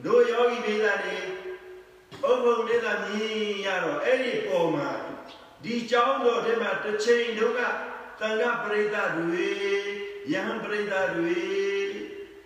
[0.04, 1.16] တို့ယောဂီဒေသတွေ
[2.30, 3.36] ဥပ္ပုံဒေသမြင်
[3.66, 4.90] ရတော့အဲ့ဒီပုံမှာ
[5.64, 7.60] ဒီကြောင်းတော်ထဲမှာတစ်ချိန်တို့က
[8.20, 9.48] တန်ခပရိသတ်တွေ
[10.32, 11.40] ယဟန်ပရိသတ်တွေ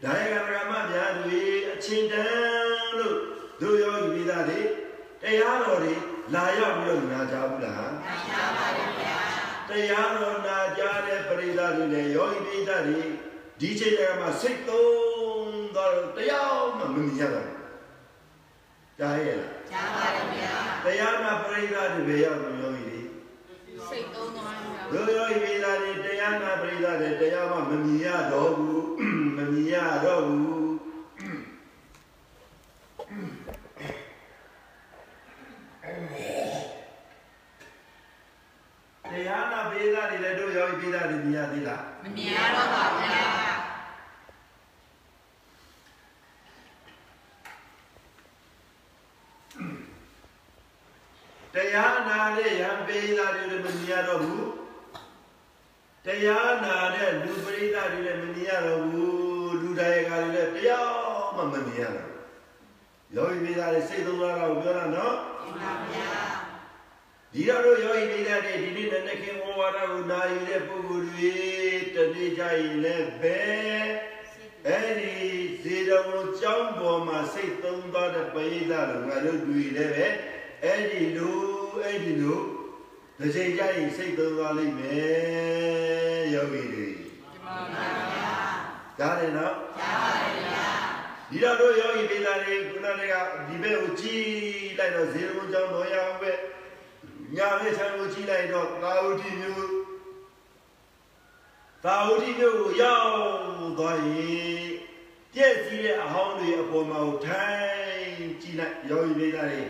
[0.02, 1.40] ဒါယကရကမဗျာတွေ
[1.70, 3.16] အချင်းတန်းလို့
[3.60, 4.60] တို့ယောဂီဒေသတွေ
[5.22, 5.94] တရားတော်တွေ
[6.34, 9.16] လာရောက်ပြီးတော့နာကြဘူးလားနာကြပါဘူးဗျာ
[9.68, 13.00] တရားတော်နာကြတဲ့ပရိသတ်တွေနဲ့ယောဂီပရိသတ်တွေ
[13.60, 15.15] ဒီချိန်တည်းမှာစိတ်သုံး
[15.76, 17.60] သွားတော့တရားမှမမြင်ရတော့ဘူး
[18.98, 22.98] ကြားရဲ့လားကြားပါတယ်ဗျာတရားနာပရိသတ်တွေပဲရောက်လို့ယောဂီတွေ
[23.88, 28.84] စိတ်သုံးသွားဗျာဒုယောဂီပိသတ်တွေတရားနာပရိသတ်တွေတရားမှမမြင်ရတော့ဘူး
[29.36, 30.66] မမြင်ရတော့ဘူး
[39.10, 43.45] တရားနာပိသတ်တွေလည်းတို့ယောဂီပိသတ်တွေမြင်ရသေးလားမမြင်ရတော့ပါဗျာ
[51.56, 54.48] တရားနာတဲ့ရံပေးသားတွေလည်းမမြင်ရတော့ဘူး
[56.06, 60.90] တရားနာတဲ့လူပရိသတ်တွေလည်းမမြင်ရတော့ဘူးလူတိုင်းကလည်းတရား
[61.36, 62.22] မှမမြင်ရတော့ဘူး
[63.14, 66.10] ယောဂီပေးသားတွေစိတ်သုံးတာကိုပြောတာနော်ဒီပါဗျာ
[67.32, 71.34] ဒီတော့တို့ယောဂီပေးသားတွေဒီနေ့နဲ့ခင်ဝဝါဒကိုနာယူတဲ့ပုဂ္ဂိုလ်တွေ
[71.94, 73.38] တတိကြရင်လည်းပဲ
[74.66, 75.14] အဲ့ဒီ
[75.62, 80.08] ဇေတဝန်ကျောင်းပေါ်မှာစိတ်သုံးသွားတဲ့ပရိသတ်တို့ငါတို့တွေ့လည်းပဲ
[80.64, 81.38] အဲ့ဒီလို
[81.82, 82.40] အဲ့ဒီလို
[83.18, 87.02] တစ်ချိန်ကြရင်စိတ်သုံးသွားလိမ့်မယ်ယောဂီတွေဒီ
[87.44, 87.56] မှာ
[88.98, 90.70] ဗျာဒါလည်းနော်ကြားပါတယ်ဗျာ
[91.30, 93.14] ဒီတော့တို့ယောဂီပိသားတွေခုနက
[93.48, 94.26] ဒီဘက်ကိုကြည့်
[94.78, 96.32] လိုက်တော့ဇေတဝန်ကျောင်းတော်ရအောင်ပဲ
[97.36, 99.70] ညာဘက်ဆံကိုကြည့်လိုက်တော့သာဝတိမျိုး
[101.84, 103.12] သာဝတိမျိုးကိုရောက်
[103.78, 104.66] သွားရင်
[105.32, 109.62] ပြည့်စည်တဲ့အဟောင်းတွေအပေါ်မှာကိုထိုင်ကြည့်လိုက်ယောဂီပိသားတွေ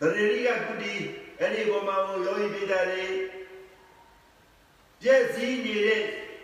[0.00, 0.94] တရေရိကကုတီ
[1.40, 3.04] အဲ့ဒီပေါ်မှာကိုယောဂီပိသားတွေ
[5.00, 6.02] ပြည့်စည်နေတဲ့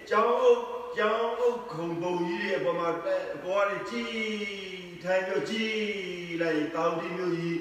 [0.09, 0.63] ကျောင်းအုပ်
[0.97, 4.11] ကြောင်းအုပ်ခုံပုံကြီးတွေအပေါ်မှာတက်အပေါ်ကနေကြည်
[5.03, 5.75] ထိုင်ပြီးကြည်
[6.41, 7.61] လိုက်တောင်းတမျိုးကြီး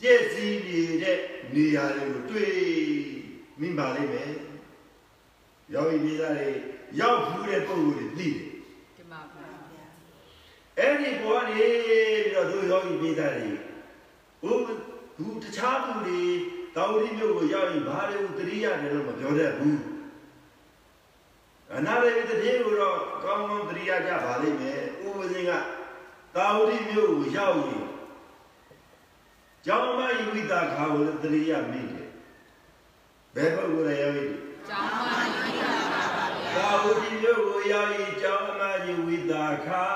[0.00, 1.18] ပြည့်စည်နေတဲ့
[1.54, 2.54] နေရာတွေကိုတွေ့
[3.60, 4.32] မိပါလိမ့်မယ်
[5.74, 6.50] ယောဂီမိသားတွေ
[7.00, 8.36] ရောက်ဖူးတဲ့ပုံကိုယ်တွေသိတယ်
[8.96, 9.48] တင်ပါဗျာ
[10.78, 13.50] အဲ့ဒီဘဝနေပြီးတော့တို့ယောဂီမိသားတွေ
[14.42, 14.52] ဘု
[15.20, 16.22] သူတခြားသူတွေ
[16.76, 19.80] တောင်းတမျိုးကိုရောက်ရင်ဘာတွေကိုတရိရတယ်လို့မပြောတတ်ဘူး
[21.76, 25.50] အနာရဝိတတိကိုတော့ကောင်းကောင်းသတိရကြပါလိမ့်မယ်ဥပဇင်က
[26.36, 27.84] တာဝတိမျိုးကိုရောက်ရင်
[29.66, 32.08] ကျောင်းမယဝိတာခါကိုလည်းသတိရမိတယ်
[33.34, 34.24] ဘယ်ပုဂ္ဂိုလ်လဲယောဂီ
[34.68, 35.06] ကျောင်းမ
[35.36, 35.70] ကြီးပါ
[36.14, 39.86] ပါဗျာတာဝတိမျိုးကိုရောက်ရင်ကျောင်းမယဝိတာခါ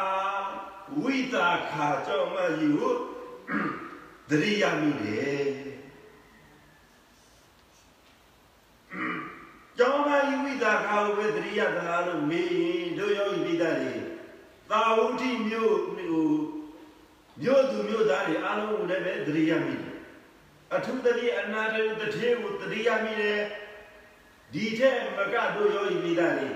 [1.00, 2.94] ဝိတာခါကျောင်းမကြီးကို
[4.30, 5.44] သတိရမိတယ်
[9.78, 13.94] ကျောင်းမယဝိတာခါကိုပဲသတိရသလားလို့မေးရင်တို့ယောဂီပိဋကတွေ
[14.70, 15.94] တာဝတိမျိုးဟို
[17.42, 19.94] မြို့သူမြို့သားတွေအားလုံးကိုလည်းပဲသတိရမိတယ်
[20.74, 23.40] အထုတတိအနာတတထေကိုသတိရမိတယ်
[24.52, 26.48] ဒီထက်မကတို့ယောဂီပိဋကတွေ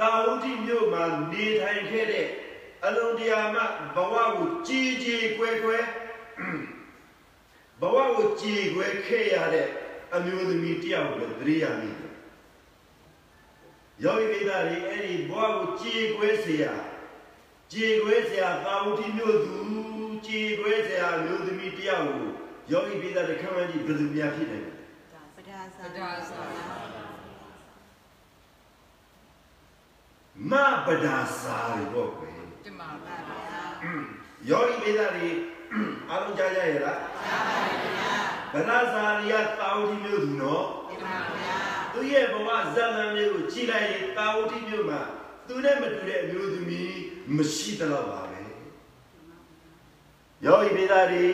[0.00, 2.26] တာဝတိမြို့မှာနေထိုင်ခဲ့တဲ့
[2.84, 3.62] အလုံးတရားမှ
[3.94, 6.05] ဘဝကိုကြည်ကြည်ကွယ်ကွယ်ဘဝ
[8.35, 9.67] ကိုကြည်ကွယ်ခဲ့ရတဲ့
[10.15, 12.11] အမျိုးသမီးတယောက်ကိုသတိရမိတယ်
[14.03, 16.65] ယောဂီမိသားတွေအဲ့ဒီဘဝကိုကြည်ခွဲเสีย
[17.71, 19.55] ကြည်ခွဲเสียသာဝတိမျိုးသူ
[20.25, 22.27] ကြည်ခွဲเสียမျိုးသမီးတယောက်ကို
[22.71, 24.71] ယောဂီမိသားတွေခံမှန်းကြည့်ဘယ်သူများဖြစ်နိုင်လဲ
[25.35, 27.05] ပဒါသာ ဒါသာ
[30.51, 30.53] မ
[30.85, 32.33] ပဒါစာတွေပေါ့ကွယ်
[32.65, 33.17] တင်ပါဗျာ
[34.49, 35.29] ယောဂီမိသားတွေ
[36.10, 38.12] အားလုံးကြားကြရလားကြားပါဗျာ
[38.52, 41.56] ဗဒါစာရီကသာဝတိမျိုးသူနော်တင်ပါဗျာ
[41.92, 45.00] သူရဲ့ဘဝဇာတ်လမ်းလေးကိုကြည့်လိုက်ရင်တာဝတိမျိုးမှာ
[45.46, 46.94] သူနဲ့မတူတဲ့အမျိုးသမီး
[47.36, 48.40] မရှိသလောက်ပါပဲ
[50.44, 51.24] ယောဂီမိသားတွေ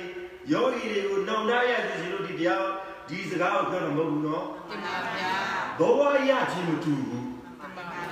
[0.52, 2.64] ယောဂီတွေကိုနှောင့်နှားရစီစီလို့ဒီတရား
[3.08, 5.32] ဒီစကားကိုပြောတာမဟုတ်ဘူးနော်တင်ပါဗျာ
[5.78, 6.00] ဘဝ
[6.30, 7.26] ရခြင်းမတူဘူး
[7.60, 8.02] တင်ပါဗျာ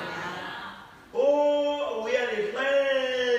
[1.16, 2.78] ။အိုးအဝေးကနေလှမ်း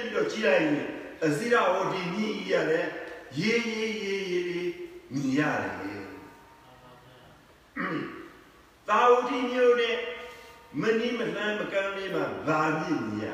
[0.01, 2.87] ပြီးတော့ကြည့်လိုက်ရင် အစည်းရဟောဒီမြည်ရတယ်
[3.39, 4.71] ရေးရေးရေးရေးလေး
[5.13, 6.03] မြည်ရတယ်။
[8.87, 9.97] တာဝတိမျိုးနဲ့
[10.81, 13.27] မနီးမလှမ်းမကမ်းလေးမှာဗာမြည်မြည်ရ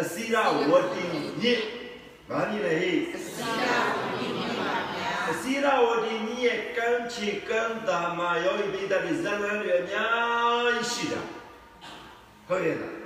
[0.00, 0.36] အစည်းရ
[0.70, 1.02] ဝတိ
[1.40, 1.62] မြစ်
[2.28, 3.64] ဗာမြည်လေဟေးအစီရ
[3.96, 11.20] ဝိနည်းပါဗျာအစည်းရဝတိမြစ်ရဲ့ကမ်းခြေကမ်းသာမှာယောဂီပိဋကတိဇလန်းတွေအများကြီးရှိတာ
[12.48, 12.97] ဟုတ်ရဲ့လား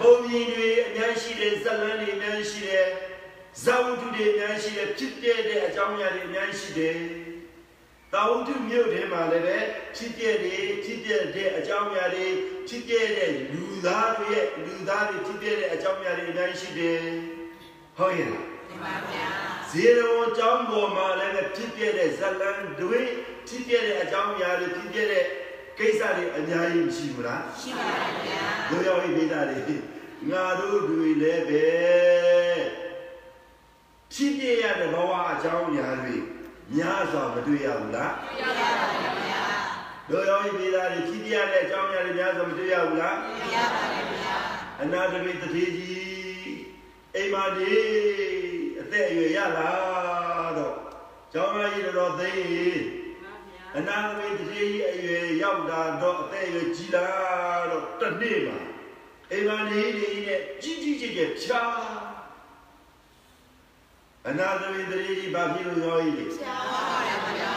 [0.00, 2.88] ပုံမြင်တွေအများရှိတယ်ဇလန်းတွေအများရှိတယ်
[3.64, 6.98] ဇာဝတ္ထုတွေအများရှိတယ်ဖြစ်ပြတဲ့အကြောင်းအရာတွေအများရှိတယ်
[8.12, 9.58] တာဝတ္ထုမြို့ထဲမှာလည်းပဲ
[9.96, 12.26] ဖြစ်ပြတဲ့ဖြစ်ပြတဲ့အကြောင်းအရာတွေ
[12.68, 17.00] ဖြစ်ပြတဲ့လူသားတွေရဲ့လူသားတွေဖြစ်ပြတဲ့အကြောင်းအရာတွေအများရှိတယ်
[17.96, 19.26] ဟုတ်ရဲ့လားတင်ပါဗျာ
[19.70, 23.00] ဇေရဝအကြောင်းပေါ်မှာလည်းပဲဖြစ်ပြတဲ့ဇလန်းတွေ
[23.48, 25.24] ဖြစ်ပြတဲ့အကြောင်းအရာတွေဖြစ်ပြတဲ့
[25.78, 27.86] ကိစ္စတွေအများကြီးရှိမလားရှိပါ
[28.26, 29.76] ဗျာတို့ရောက်ရေးမိသားတွေ
[30.30, 31.66] ငါတို့တွေလည်းပဲ
[34.12, 36.16] ဖြစ်ပြရတဲ့ဘဝအကြောင်းအရာတွေ
[36.74, 38.86] များစွာမတွေ့ရဘူးလားရပါပါ
[39.26, 39.42] ဗျာ
[40.10, 43.16] တို့ရောက်ရေးမိသားတွေဖြစ်ပြရတဲ့အကြောင်းအရာတွေများစွာမတွေ့ရဘူးလား
[43.54, 44.36] ရပါပါဗျာ
[44.82, 46.54] အနာတပိတတိကြီး
[47.16, 47.74] အိမ်မာဒီ
[48.80, 49.70] အသက်အရွယ်ရလာ
[50.58, 50.76] တော့
[51.32, 52.32] ကျောင်းမကြီးတော်သိ
[53.76, 57.04] အနာတပိတတိကြီးအရွယ်ရောက်တာတော့အသက်အရွယ်ကြီးလာ
[57.70, 58.58] တော့တစ်နေ့မှာ
[59.30, 61.60] အိမ်မာဒီလေးနဲ့ကြီးကြီးကျယ်ကျယ်ဖြာ
[64.28, 67.54] အနာတပိတတိကြီးဘာဖြစ်လို့ရောကြီးလဲရပါပါဗျာ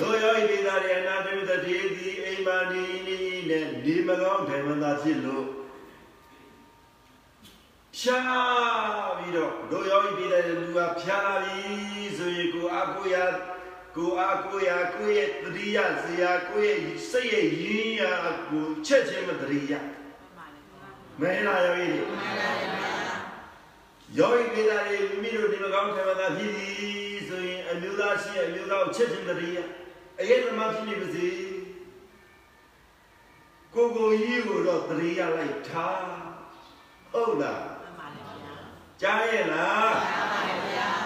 [0.00, 2.84] တို့ရောဤပြည်သားတွေအနာတပိတတိသည်အိမ်မာဒီ
[3.48, 5.46] နဲ့ဒီမကောင်းထိုင်မသာဖြစ်လို့
[7.98, 8.20] ဖြာ
[9.18, 11.58] ပြီးတော့တို့ရောဤပြည်တဲ့လူကဖြာလာပြီ
[12.16, 13.16] ဆိုရင်ကိုအားကိုရ
[13.96, 16.78] ကိုအားကိုရကိုရဲ့တတိယဇေယကိုရဲ့
[17.10, 18.02] စိတ်ရဲ့ရင်းရ
[18.48, 19.72] ကိုချက်ချင်းမတတိယ
[21.20, 21.88] မဲလာရောဤ
[24.18, 29.58] ရောဤပြည်သားတွေမိမိတို့ဒီမကောင်းခံတာဖြစ်သည်ဆိုရင်အမျိုးသားရှိအမျိုးသားကိုချက်ချင်းတတိယ
[30.20, 31.28] အရေးသမားဖြစ်နေပါစေ
[33.74, 36.04] ကိုကိုကြီးကိုတော့တတိယလိုက်ထား
[37.12, 37.62] ဟုတ်လား
[39.02, 40.99] ကြားရဲ့လားကြားပါဗျာ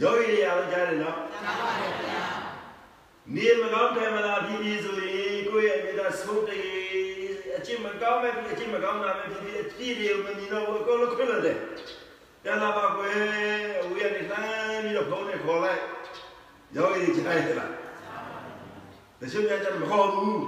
[0.00, 2.22] ယောဂီတွေအားလုံးကြားတယ်နော် ကြားပါဗျာ
[3.34, 11.58] နေမကောင်းတယ်မလားဖြစ်ပြီးဆိုရင်ကိုယ့်ရဲ့မိသားစုတည်းအချင်းမကောင်းမဲ့အချင်းမကောင်းတာပဲဖြစ်ပြီးအပြည့်တွေမမြင်တော့ဘူးအကုန်လုံးခွင့်လို့တယ်
[12.42, 13.18] ပြန်လာပါကွယ်
[13.80, 15.82] အဝေးကနေလှမ်းပြီးတော့ဖုန်းနဲ့ခေါ်လိုက်
[16.76, 17.72] ယောဂီတွေကြားရဲ့လား
[19.20, 20.40] တချို့များကြမခေါ်ဘူး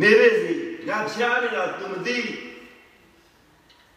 [0.00, 0.52] နေပါစီ
[0.88, 2.18] ငါဖျားနေတာ तू မသိ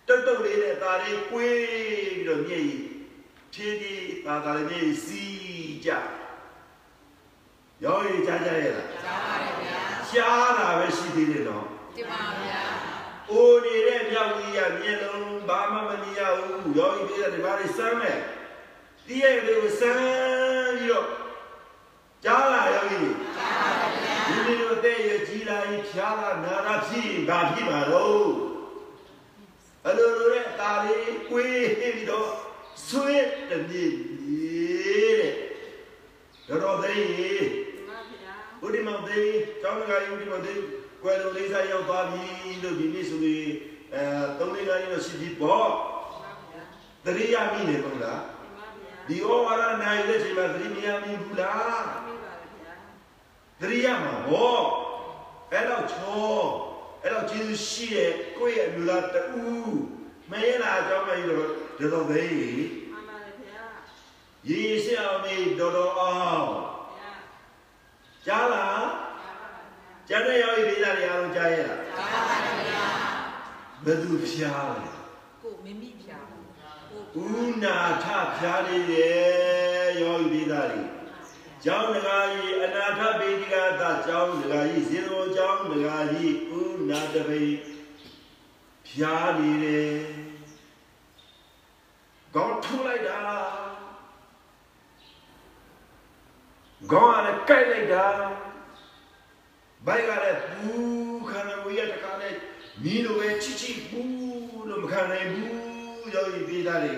[0.08, 2.82] တုတ်တုတ်လေးနဲ့ตาလေးကွေးပြီးတော့မျက်ရည်
[3.53, 5.91] ဖြည်းဖြည်းသာသာလေးစီးကြ
[7.85, 12.61] ရောရကြကြရဲ့လားကြားပါတယ်ဗျာရှားတာပဲရှိသေးတယ်နော်တင်ပါဗျာ
[13.31, 18.19] အိုနေတဲ့မြောက်ကြီးရမျက်လုံးဘာမှမမြင်ရဘူးရောဤပြည်တဲ့ဘာတွေစမ်းမဲ့
[19.07, 20.01] တည့်ရဲ့တွေကိုစမ်း
[20.79, 21.09] ပြီးတော့
[22.25, 23.01] ကြားလာရောဤ
[23.37, 28.29] ကြားပါဗျာဒီလိုတဲ့ရကြီးလာရင်ဖြားလာနာတာဖြစ်ရင်ဘာဖြစ်မှာတော့
[29.87, 32.46] အလိုလိုတဲ့အตาလေးကိုွေးပြီးတော့
[32.87, 35.25] ဆွေးတမြည်တဲ့။
[36.49, 38.35] တော်တော်သေးရေတင်ပါဗျာ
[38.65, 39.31] ဥဒိမောင်သေး
[39.62, 40.61] ကျောင်းကဥဒိမောသေး
[41.03, 42.25] ကွယ်တော်လေးစားရောက်သွားပြီ
[42.62, 43.51] လို့ဒီနေ့ဆိုရင်
[43.95, 44.03] အဲ
[44.39, 45.81] သုံးလေးကားရင်းတော့ရှိပြီပေါ့တင်
[46.25, 46.62] ပါဗျာ
[47.05, 52.75] တရိယာမိနေတော့လားတင်ပါဗျာဒီဩဝါဒနိုင်တဲ့ချိန်မှာသတိမရမိဘူးလားမိပါဗျာ
[53.61, 54.62] သတိရမှာပေါ့
[55.53, 56.31] အဲ့တော့ချော
[57.03, 59.23] အဲ့တော့ကျေးဇူးရှိတဲ့ကိုယ့်ရဲ့အမျိုးသားတူ
[60.31, 62.31] မင်းရလာအကြောင်းမကြီးတော့တော်တော်သေး
[62.93, 63.65] မှန်ပါတယ်ဗျာ
[64.49, 66.47] ရေရှင်းအောင်နေတော်တော်အောင်
[66.97, 67.12] ဗျာ
[68.27, 68.87] ကြားလား
[69.19, 72.37] ကြားပါဗျာကျန်တဲ့ရောက်ရေးသားတွေအားလုံးကြားရလားကြားပါ
[72.69, 72.87] ဗျာ
[73.85, 74.89] ဘယ်သူဖျားလဲ
[75.43, 76.41] ကိုမမိဖြာကို
[77.43, 78.07] ဥနာထ
[78.39, 80.83] ဖျားနေတယ်ယောဂီပိသားတွေ
[81.65, 87.43] ကျောင်းတကာကြီးအနာထပေတိကသကျောင်းတကာကြီးဇေရောကျောင်းတကာကြီးဥနာတပိ
[88.97, 89.97] ဖျားနေတယ်
[92.35, 93.21] ကောင်းထုတ်လိုက်တာ
[96.93, 98.07] ကောင်းရကြိုက်လိုက်တာ
[99.87, 102.35] ဘိုက်ကလည်းဘူးခန္ဓာကိုယ်ရတကားနဲ့
[102.83, 106.95] မီးလိုပဲချစ်ချစ်ဘူးလို့မခံနိုင်ဘူးယောဂီပိသားတွေ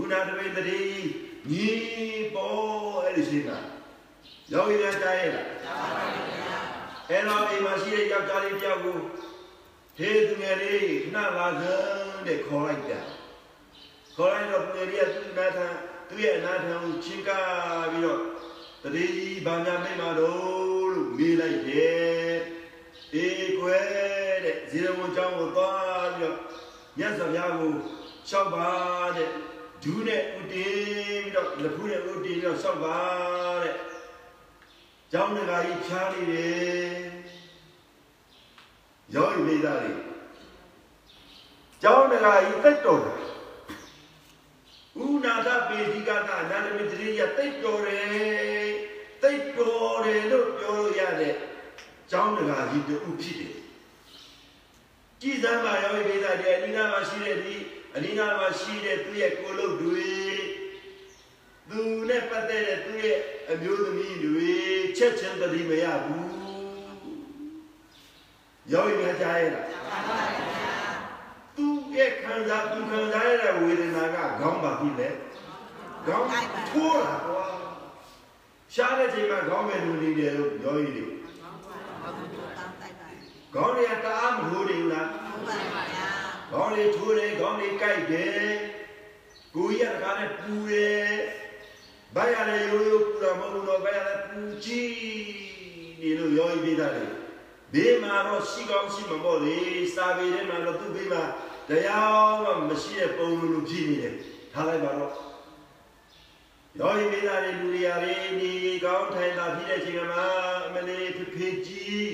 [0.00, 0.80] ဥနာတပိတတိ
[1.50, 1.66] ညီ
[2.34, 3.58] ပေါ်အဲ့ဒီရှင်းတာ
[4.52, 6.58] ယောဂီများကြားရဲ့လားကြားပါဗျာ
[7.10, 8.96] အဲ့တော့အိမ်မှာရှိတဲ့ယောက်ျားလေးတယောက်ကို
[9.98, 13.00] ဟေးသူငယ်လေးခဏလာစမ်းတဲ့ခေါ်လိုက်တာ
[14.16, 15.66] ခေါ်လိုက်တော့သူငယ်လေးကသူ့နာထံ
[16.08, 18.20] သူ့ရဲ့အနာထံကိုချင်းကားပြီးတော့
[18.82, 22.36] တတိကြီးဘာများမိတ်မှာတော့လို့မေးလိုက်တယ်
[23.14, 26.36] အေးကွယ်တဲ့ဇေရမွန်ကျောင်းကိုသွားပြီးတော့
[26.98, 27.70] မြတ်စွာဘုရားကို
[28.28, 28.68] လျှောက်ပါ
[29.16, 29.30] တဲ့
[29.82, 32.98] ဒူးနဲ့ဥတီးပြီးတော့လက်ဖူးနဲ့ဥတီးပြီးတော့လျှောက်ပါ
[33.62, 33.76] တဲ့
[35.12, 36.96] ကျောင်းတကာကြီးဖြားနေတယ်
[39.14, 39.92] ရောဤမိသားတွေ
[41.82, 43.18] ကျောင်းတကာကြီးတိတ်တော်တယ်
[45.04, 48.70] ဥနာတပေဒီကကအနန္တမတရိယတိတ်တော်တယ်
[49.22, 51.34] တိတ်တော်တယ်လို့ပြောလို့ရတဲ့
[52.10, 53.54] ကျောင်းတကာကြီးတူဖြစ်တယ်
[55.20, 57.54] ကြည်စမ်းပါရောဤမိသားတွေအနိနာမှာရှိတဲ့ဒီ
[57.96, 60.10] အနိနာမှာရှိတဲ့သူရဲ့ကိုယ်လုံးတွေ
[61.70, 63.18] သူနဲ့ပတ်သက်တဲ့သူရဲ့
[63.50, 64.50] အမျိုးသမီးတွေ
[64.96, 66.45] ချက်ချင်းတတိမရဘူး
[68.72, 70.74] ရောဤများကြားရလားကြားပါဗျာ
[71.56, 75.08] သူရဲ့ခံစားသူခံစားရတဲ့ဝေဒနာကခေါင်းပါပြီလေ
[76.06, 76.26] ခေါင်း
[76.70, 77.44] ထိုးတာကွာ
[78.74, 81.14] ရှားတဲ့ချိန်မှာခေါင်းပဲလူနေတယ်လို့ပြောရည်လေတောင်း
[82.80, 83.04] တိုက်ပါ
[83.54, 86.08] ခေါင်းတွေကတအားမထိုးနေဘူးလားဟုတ်ပါဗျာ
[86.52, 88.46] ခေါင်းလေးထိုးတယ်ခေါင်းလေးကြိုက်တယ်
[89.54, 91.08] ကိုကြီးကတကားနဲ့ပူတယ်
[92.14, 94.92] ဘိုက်ရလည်းရိုးရိုးပူတာမဟုတ်ဘူးတော့ဘိုက်ရလည်းပူကြည့်
[96.00, 97.04] နေလို့ရောရည်ပေးတာလေ
[97.72, 99.56] ဘေးမှာတော့ရှိကောင်းရှိမှာပေါ့လေ
[99.94, 101.22] စာပေထဲမှာတော့သူ့ဘေးမှာ
[101.68, 104.14] တရားမှမရှိတဲ့ပုံလိုလိုဖြစ်နေတယ်
[104.52, 105.12] ထားလိုက်ပါတော့
[106.78, 108.52] ရောရည်ပေးတာလေလူတွေရာတွေနေ
[108.84, 110.24] ကောင်းထိုင်တာဖြစ်တဲ့ချိန်မှာ
[110.66, 112.10] အမလေးဖေဖေကြီး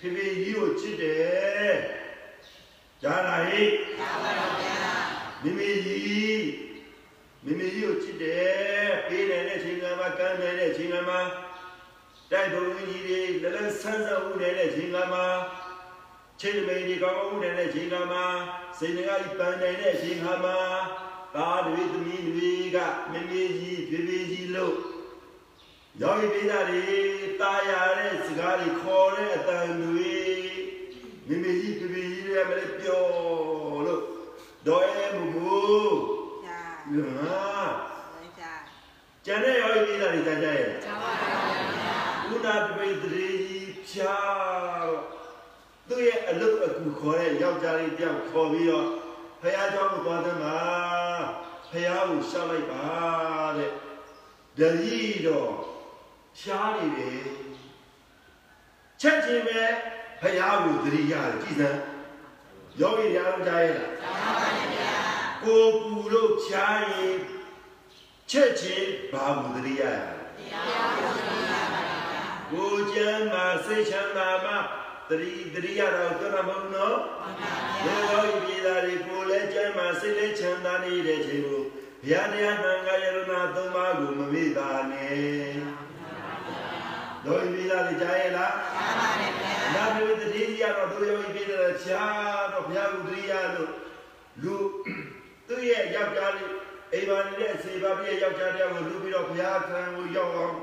[0.00, 1.74] ဖေဖေကြီးကိုချစ်တယ်
[3.02, 3.62] ကြားလာဟိ
[3.98, 4.76] ကြားပါဗျာ
[5.42, 6.44] မိမိကြီး
[7.44, 11.16] မိမိကြီးကိုချစ်တယ်ပေးနိုင်တဲ့အချိန်ကမှကမ်းနိုင်တဲ့အချိန်ကမှ
[12.30, 15.20] တိုက်ပုံကြီးတွေလည်းလည်းဆန်းဆန်းဦးနေတဲ့အချိန်ကမှ
[16.40, 18.18] ချိန်မိန်ဒီကောင်းကောင်းဦးနေတဲ့အချိန်ကမှ
[18.78, 20.50] စိတ်ငါးကြီးပန်းနိုင်တဲ့အချိန်ကမှ
[21.34, 22.78] သားတွေသမီးတွေက
[23.10, 24.74] မိမိကြီးဖေဖေကြီးလို့
[26.00, 26.84] ယောဂီပိသားတွေ
[27.40, 30.16] တာယာတဲ့စကားတွေခေါ်တဲ့အတန်တွေ
[31.26, 33.04] မိမိကြီးဖေဖေကြီးတွေမလည်းပြော
[33.86, 34.02] လို့
[34.66, 35.60] တော့အဲမမူ
[36.44, 37.40] ကြာဟာ
[38.38, 38.52] ကြာ
[39.24, 41.79] ကျန်တဲ့ရောကြီးသားတွေကြကြရဲ့ကြားပါဗျာ
[42.33, 44.15] ဥနာတပိတရေကြီးဖြာ
[44.81, 45.03] တော့
[45.87, 48.87] သူ့ရဲ့အလုတ်အကူခေါ်တဲ့ယောက်ျားလေးတယောက်ခေါ်ပြီးတော့
[49.41, 50.59] ဖះเจ้าကိုသွားတယ်မှာ
[51.71, 52.85] ဖះကိုရှောက်လိုက်ပါ
[53.57, 53.71] တဲ့
[54.57, 55.51] ဒကြီးတော့
[56.41, 57.25] ရှားနေတယ်
[59.01, 59.61] ချက်ချင်းပဲ
[60.21, 61.81] ဖះကိုသတိရတယ်ကြည်စမ်း
[62.79, 64.95] ယောဂီတရားလုံးကြားရဲ့လား ကြားပါဗျာ
[65.43, 67.15] ကိုပူလို့ဖြားရင်
[68.31, 69.93] ချက်ချင်းဘာဘူးတရိယာ
[70.37, 71.78] တရားကိုသိရပါဗျာ
[72.52, 74.52] ကိုကျမ်းမှာစိတ်ချမ်းသာမှ
[75.08, 76.98] တတိတတိယတော့ပြောတာမဟုတ်နော်
[77.84, 81.62] ရေရောဤပြည်သားတွေကိုလည်းကျမ်းမာစိတ်လည်းချမ်းသာနေတဲ့ချိန်ကို
[82.02, 85.20] ဘုရားတရားမှန်ကယရနာသုံးပါးကိုမမေ့ပါနဲ့
[87.24, 92.02] တို့ဤပြည်သားတွေကြားရဲ့လားကြားပါတယ်ဗျာနာမည်တတိယတော့တို့ရောဤပြည်သားချာ
[92.52, 93.72] တော့ဘုရားကိုတတိယလို့
[94.42, 94.54] လူ
[95.48, 96.52] သူ့ရဲ့ယောက်ျားလေး
[96.92, 100.56] အိမ်ပါနေတဲ့စေပါပြည့်ယောက်ျားတယောက်ကိုလူပြီးတော့ဘုရားခံကိုရောက်အောင်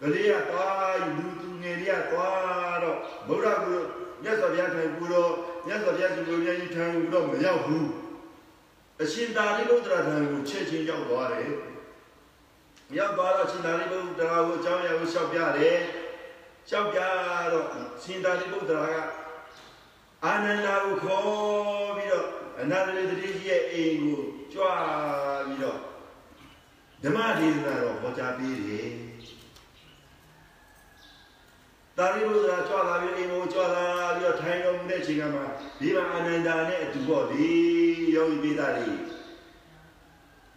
[0.00, 2.98] ကလေးကသွားလူသူငယ်လေးကသွားတော့
[3.28, 3.80] ဗုဒ္ဓကို
[4.22, 5.32] မြတ်စွာဘုရားခံကိုတော့
[5.66, 7.88] မြတ်စွာဘုရားရှင်ကိုမြတ်ကြီးခံကိုတော့မရောက်ဘူး
[9.02, 11.52] အရှင်သာရိပုတ္တရာထံကိုချက်ချင်းရောက်သွားတယ်
[12.98, 15.78] ရောက်သွားတော့ရှင်သာရိပုတ္တရာကိုအကြောင်းအရာကိုလျှောက်ပြတယ်
[16.68, 16.98] လျှောက်ပြ
[17.52, 17.66] တော့
[18.02, 18.96] ရှင်သာရိပုတ္တရာက
[20.24, 22.26] အာနန္ဒာကိုခေါ်ပြီးတော့
[22.60, 24.20] အနန္တရေတတိကြီးရဲ့အိမ်ကို
[24.52, 25.78] ကြွားပြီးတော့
[27.02, 28.88] ဓမ္မဒေသနာတော်ဟောကြားပေးတယ်
[32.00, 33.84] တာရိပုတ္တရာကြွားလာပြီးအိမ်ကိုကြွားလာ
[34.16, 35.40] ပြီးတော့ထိုင်တော်မူတဲ့အချိန်ကမှ
[35.80, 37.48] ဒီမှာအာနန္ဒာနဲ့အတူပေါ့ဒီ
[38.14, 38.90] ယောဂီပိသားတွေ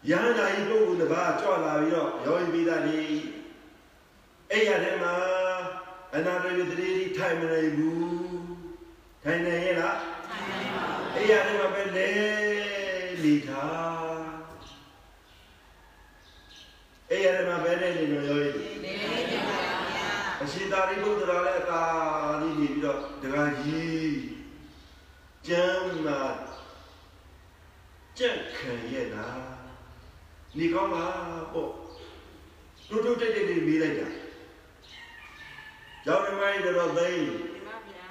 [0.09, 3.01] ယဟန္တာဤပုဂ္ဂိုလ်တစ်ပါးကြွားလာပြီးတော့ယောဂီပိသားတွေ
[4.51, 5.15] အဲ့ရတဲ့မှာ
[6.15, 8.05] အနန္တရေတတိကြီးထိုင်မနေဘူး
[9.23, 9.97] ထိုင်နေရဲ့လား
[11.15, 12.09] အဲ့ရတဲ့မှာပဲလေ
[13.23, 14.23] လီထား
[17.09, 18.72] အဲ့ရတဲ့မှာပဲလေနေလို့ယောဂီနေနေပါဗျာ
[20.74, 21.82] အရှင်သာရိပုတ္တရာလည်းအသာ
[22.41, 24.15] လေးနေပြီးတော့တခါကြီး
[25.47, 26.21] ကျမ်းမှာ
[28.17, 29.41] ကြက်ခံရဲ့လား
[30.57, 31.71] နေကောင်းလားပေါ့
[32.89, 34.07] တူတူတိတ်တိတ်လေးမေးလိုက်တာ
[36.05, 38.07] ကျောင်းဓမ္မကြီးတော်သိန်းဒီပါဗျာ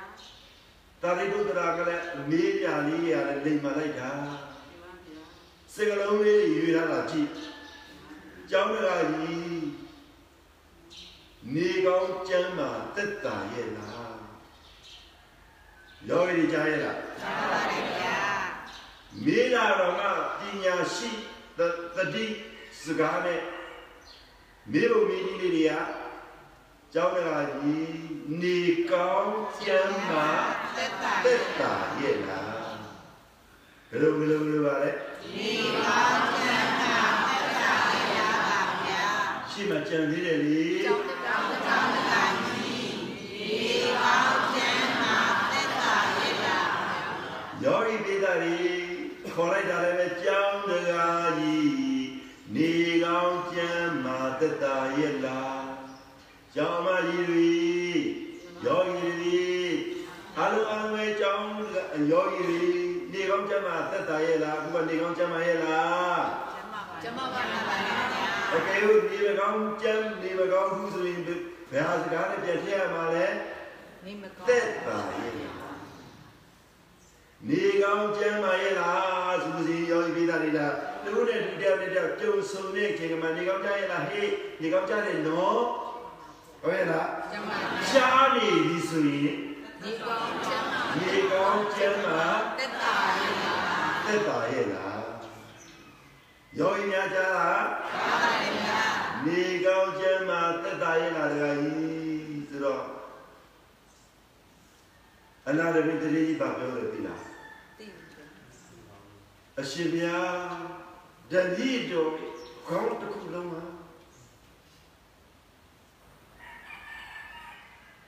[1.02, 4.10] သာရိပုတ္တရာကလည်းမေးပြလေးရလည်းလိမ်မာလိုက်တာ
[4.68, 5.24] ဒီပါဗျာ
[5.74, 7.28] စကလုံးလေးရွေထားတာကြည့်
[8.50, 9.61] ကျောင်းတကာကြီး
[11.54, 14.14] နေကောင်းကျမ်းမှာတက်တာရဲ့လား
[16.08, 18.20] ယောဂီကြားရဲ့လားကြားပါတယ်ဗျာ
[19.24, 20.02] မေးလာတော့က
[20.38, 21.10] ပညာရှိ
[21.58, 21.60] သ
[21.96, 22.26] တတိ
[22.82, 23.40] စကားနဲ့
[24.72, 25.72] မေဘုံမီကြီးလေးတွေက
[26.94, 27.94] ကျောင်းတကာကြီး
[28.40, 28.58] နေ
[28.90, 29.34] ကောင်း
[29.64, 30.28] ကျမ်းမှာ
[30.76, 32.72] သက်တာတက်တာရဲ့လား
[33.90, 34.90] ဘယ်လိုဘယ်လိုဘယ်လိုပါလဲ
[35.22, 36.00] ဒီပါ
[36.38, 37.74] ကျမ်းမှာသက်တာ
[38.16, 38.18] ရ
[38.48, 39.06] ပါဗျာ
[39.50, 41.11] ရှိမှကြံသေးတယ်လေကျောင်း
[48.42, 48.56] ရီ
[49.34, 51.72] ခေါ်လိုက်တာလည်းပဲကြောင်းတကားကြီး
[52.54, 52.70] နေ
[53.04, 55.64] ကောင်းကျမ်းမာသက်တာရဲ့လား
[56.54, 57.52] ကျောင်းမကြီးတွေ
[58.64, 59.46] ယောဂီတွေ
[60.38, 61.46] အလုံးအလုံးပဲကျောင်း
[62.10, 62.62] ယောဂီတွေ
[63.12, 66.22] နေကောင်းကျမ်းမာသက်တာရဲ့လားအခုကနေကောင်းကျမ်းမာရဲ့လား
[67.02, 67.60] ကျမပါပါဗျာ
[68.54, 68.80] အကယ်၍
[69.10, 73.26] နေမကောင်းကျမ်းနေမကောင်းဘူးဆိုရင်ဘယ်ဟာစကားနဲ့ပြန်ထည့်ရမှာလဲ
[74.04, 75.61] နေမကောသက်တာရဲ့
[77.48, 80.74] နေကောင်းကျမ်းမာရဲ့လားသူစီယောဂီပိသရီလား
[81.04, 84.30] သူတို့နဲ့ဒီတယောက်နဲ့တယောက်ကြုံဆုံတဲ့အချိန်မှာနေကောင်းကြရဲ့လားဟေး
[84.60, 85.60] နေကောင်းကြတယ်နော်
[86.62, 87.58] ဟုတ်ရဲ့လားကျမပါ
[87.90, 89.36] ရှားနေပြီဆိုရင်
[89.82, 92.22] ဒီကောင်းကျမ်းမှာနေကောင်းကျမ်းမာ
[92.58, 93.56] သက်တာရပါ
[94.06, 95.00] သက်တာရဲ့လား
[96.58, 97.64] ယောဂီများကြားလား
[97.94, 98.82] ပါတယ်ဗျာ
[99.26, 102.82] နေကောင်းကျမ်းမာသက်တာရဲ့လားတခါကြီးဆိုတော့
[105.48, 107.31] အနာရမိတရေကြီးပါပြောတယ်ပြီလားသိပြီ
[109.60, 110.32] အရှင်ဘုရား
[111.32, 112.10] ဓမ္မိတော်
[112.66, 113.62] ခေါင်းတစ်ခုလုံးမှာ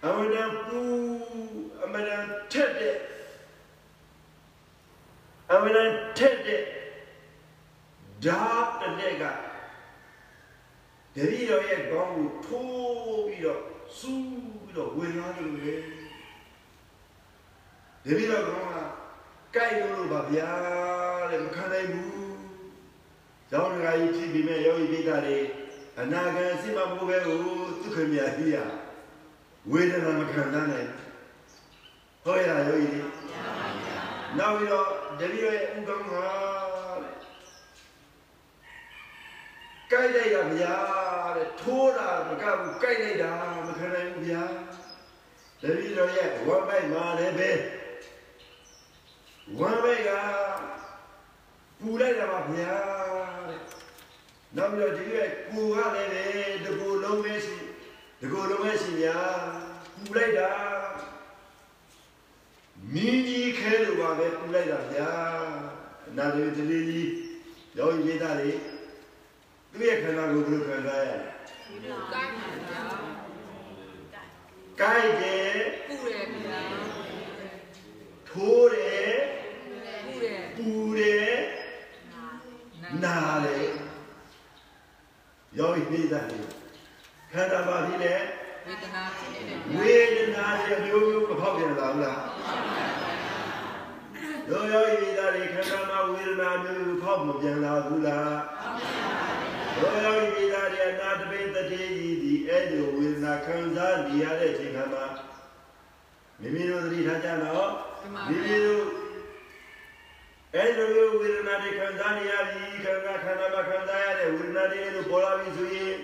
[0.05, 0.37] အမဒ
[0.67, 0.81] ပူ
[1.83, 2.11] အမဒ
[2.53, 2.97] ထက်တဲ့
[5.53, 5.79] အမဒ
[6.19, 6.63] ထက်တဲ့
[8.25, 9.25] ဓာတ်တစ်လက်က
[11.15, 13.61] တပည့်တော်ရဲ့ခေါင်းကိုထိုးပြီးတော့
[13.99, 14.25] စူး
[14.65, 15.75] ပြီးတော့ဝင်လာတယ်လေ
[18.05, 19.04] တပည့်တော်ခေါင်းက
[19.55, 20.51] ကြိုက်လို့ပါဗျာ
[21.31, 22.11] တဲ့မခံနိုင်ဘူး။
[23.51, 25.39] ကျောင်းတကာကြီးဖြစ်ပြီးမဲ့ယောဂီပိဋကတွေ
[26.01, 27.39] အနာဂတ်စိမမဟုတ်ပဲဟို
[27.83, 28.57] ဒုက္ခမြာကြီးရ
[29.71, 30.89] ဝေဒနာမခံနိုင်ဘူး။
[32.25, 33.03] ဟုတ်ရလားယောဂီတွေ။
[34.39, 34.89] နောက်ပြီးတော့
[35.21, 37.15] တပည့်ရဲ့ဥက္ကမတဲ့။
[39.91, 40.77] ကြိုက်လိုက်တာဗျာ
[41.37, 43.33] တဲ့ထိုးတာမကဘူးကြိုက်လိုက်တာ
[43.67, 44.43] မခံနိုင်ဘူးဗျာ။
[45.63, 47.51] တပည့်တော်ရဲ့ဝမ်းပိုက်မှာလည်းပဲ
[49.59, 50.11] ဝမ်းဘက်က
[51.81, 52.75] ပူလိုက်တာပါဗျာ
[53.49, 53.61] တဲ့
[54.57, 55.17] နောက်ပြီးတော့ဒီက
[55.51, 56.25] ကိုကလည်းပဲ
[56.65, 57.57] တကူလုံးပဲရှိ
[58.21, 59.17] တကူလုံးပဲရှိညာ
[59.95, 60.51] ပူလိုက်တာ
[62.93, 65.11] မင်းကြီးခဲလို့ပါပဲပူလိုက်တာဗျာ
[66.17, 67.11] နာရီတလေးကြီး
[67.77, 68.59] ရောင်းရည်သားလေး
[69.73, 71.17] သူ့ရဲ့ခန္ဓာကိုယ်ဘယ်လိုခံစားရလဲ
[71.69, 72.81] ဒီလိုကိုင်းပါဗျာ
[74.79, 75.55] ကြိုက်တယ်
[75.89, 77.04] ပူတယ်ဗျာထိုးတယ်
[78.35, 79.15] ပူတယ်
[80.57, 80.69] ပူ
[80.99, 81.35] တယ်
[83.03, 83.67] နာနာတယ်
[85.59, 86.39] ယောဂီမိသားစု
[87.33, 88.21] ခန္ဓာပါဠိနဲ့
[88.67, 92.21] ဝေဒနာဖြစ်နေတယ်ဝေဒနာရဲ့မျိုးမျိုးမဖောက်ပြန်လာဘူးလား
[94.49, 98.37] တို့ယောဂီမိသားစုခန္ဓာမှာဝေဒနာမျိုးမျိုးဖောက်မပြန်လာဘူးလား
[99.79, 105.05] တို့ယောဂီမိသားစုအနာတပိတတိကြီးဒီအဲ့ဒီဝေဒနာခံစားနေရတဲ့အချိန်ခါမှာ
[106.45, 107.71] မိမိတို့သတိထားကြတော့
[108.29, 108.85] မိမိတို့
[110.55, 115.95] အဲ့ဒီလိုဝေဒနာတွေခံစားနေရပြီခန္ဓာခန္ဓာမှာခံစားရတဲ့ဝေဒနာတွေလို့ပေါ်လာပြီဆိုရင်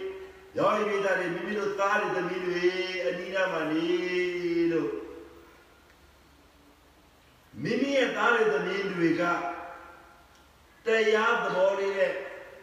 [0.57, 2.64] ယောဂီမိသားတွေမိမိတို့သားတွေသမီးတွေ
[3.07, 3.86] အနိဒာမနေ
[4.72, 4.91] လို့
[7.62, 9.22] မိမိရဲ့သားတွေသမီးတွေက
[10.86, 12.12] တရားသဘောလေးနဲ့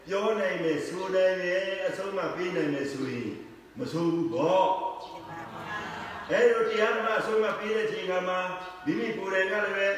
[0.08, 3.30] ပြောနိုင်မယ်ဆိုနိုင်မယ်အဆုံးမပေးနိုင်မယ်ဆိုရင်
[3.78, 4.68] မဆိုဘူးပေါ့
[6.32, 8.34] အဲ့လိုတရားဓမ္မအဆုံးမပေးတဲ့ချိန်ကမှ
[8.86, 9.90] မိမိကိုယ်တိုင်ကလည်းပဲ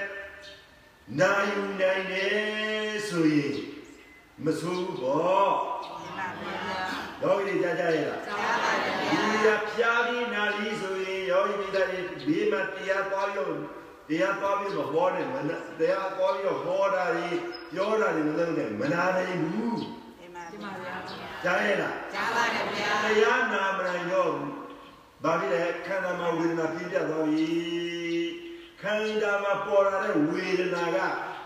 [1.20, 3.56] နာယူနိုင်တယ်ဆိုရင်
[4.44, 5.52] မဆိုဘူးပေါ့
[7.22, 13.50] ယောဂီတွေကြားကြရဲ့လားကြားပါတယ်ဒီရဖြာပြီးနာပြီးဆိုရင်ယောဂီမိသားစုဘေးမှာတရားသွားရုံ
[14.10, 17.30] တရားသွားပြီးမဟောနဲ့မနာတရားသွားပြီးတော့ဟောတာတွေ
[17.74, 20.96] ပြောတာတွေမလုပ်နဲ့မနာနိုင်ဘူးဒီမှာဗျာ
[21.44, 24.59] ကြားရဲ့လားကြားပါတယ်ဗျာတရားနာမရရောဘာ
[25.24, 27.48] ဖြစ်လဲခန္ဓာမှာဝေဒနာပြည့်ပြတ်သွားပြီ
[28.82, 30.98] ခန္ဓာမှာပေါ်လာတဲ့ဝေဒနာက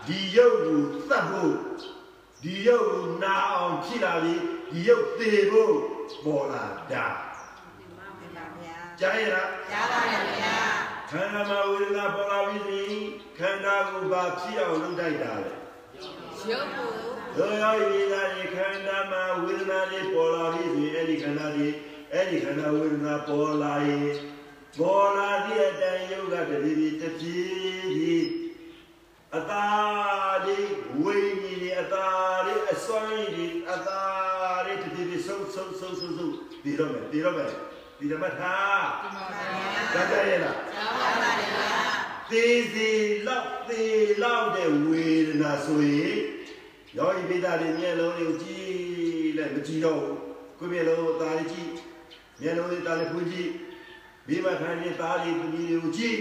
[0.06, 1.54] ဒီရုပ်ကိုသတ်ဖို့
[2.42, 4.34] ဒီရုပ်ကိုနာအောင်ဖြစ်လာပြီ
[4.70, 5.74] ဒီရုပ်သေဖို့
[6.24, 7.06] ပေါ်လာတာ
[7.78, 10.56] ဒီမှာဗျာကြားရဲ့လားကြားပါတယ်ဗျာ
[11.10, 13.04] ခန္ဓာမှာဝေဒနာပေါ်လာပြီဆိုရင်
[13.38, 15.52] ခန္ဓာကိုယ်ပါဖြစ်အောင်လုပ်တိုက်တာလေ
[16.50, 16.88] ရုပ်ကို
[17.38, 21.68] ရောရောဝေဒနာတွေခန္ဓာမှာဝေဒနာတွေပေါ်လာပြီဆိုရင်အဲ့ဒီခန္ဓာတွေ
[22.14, 24.08] အဲ့ဒီခန္ဓာဝေဒနာပေါ်လာရင်
[24.78, 28.26] ပေါ်လာတဲ့အတိုင်းယုတ်ကတတိပိတပြေးပြီး
[29.36, 29.66] အတာ
[30.46, 30.58] ဒီ
[31.02, 32.08] ဝိညာဉ်ဒီအတာ
[32.46, 34.02] ဒီအစွမ်းဒီအတာ
[34.66, 36.32] ဒီတတိပိဆုံးဆုံးဆုံးဆုံးဆုံး
[36.64, 37.50] ဒီတော့မယ်ဒီတော့မယ်
[37.98, 38.56] ဒီဓမ္မထာ
[39.02, 39.42] ဒီမှာဗျာ
[39.94, 41.72] ဒါကြရဲ့လားကြားပါတယ်ဗျာ
[42.30, 46.16] သေးသေးလောက်သေးလောက်တဲ့ဝေဒနာဆိုရင်
[46.96, 50.18] ယောဂီပိတာတွေမျက်လုံးတွေကိုကြည့်လိုက်မကြည့်တော့ဘူး
[50.58, 51.70] ကိုယ်မျက်လုံးကိုตาလေးကြည့်
[52.44, 53.50] မျက်လုံးတွေတာလည်းဖွင့်ကြည့်
[54.26, 56.18] မိမခံရင်သားလေးသမီးတွေကိုကြည့်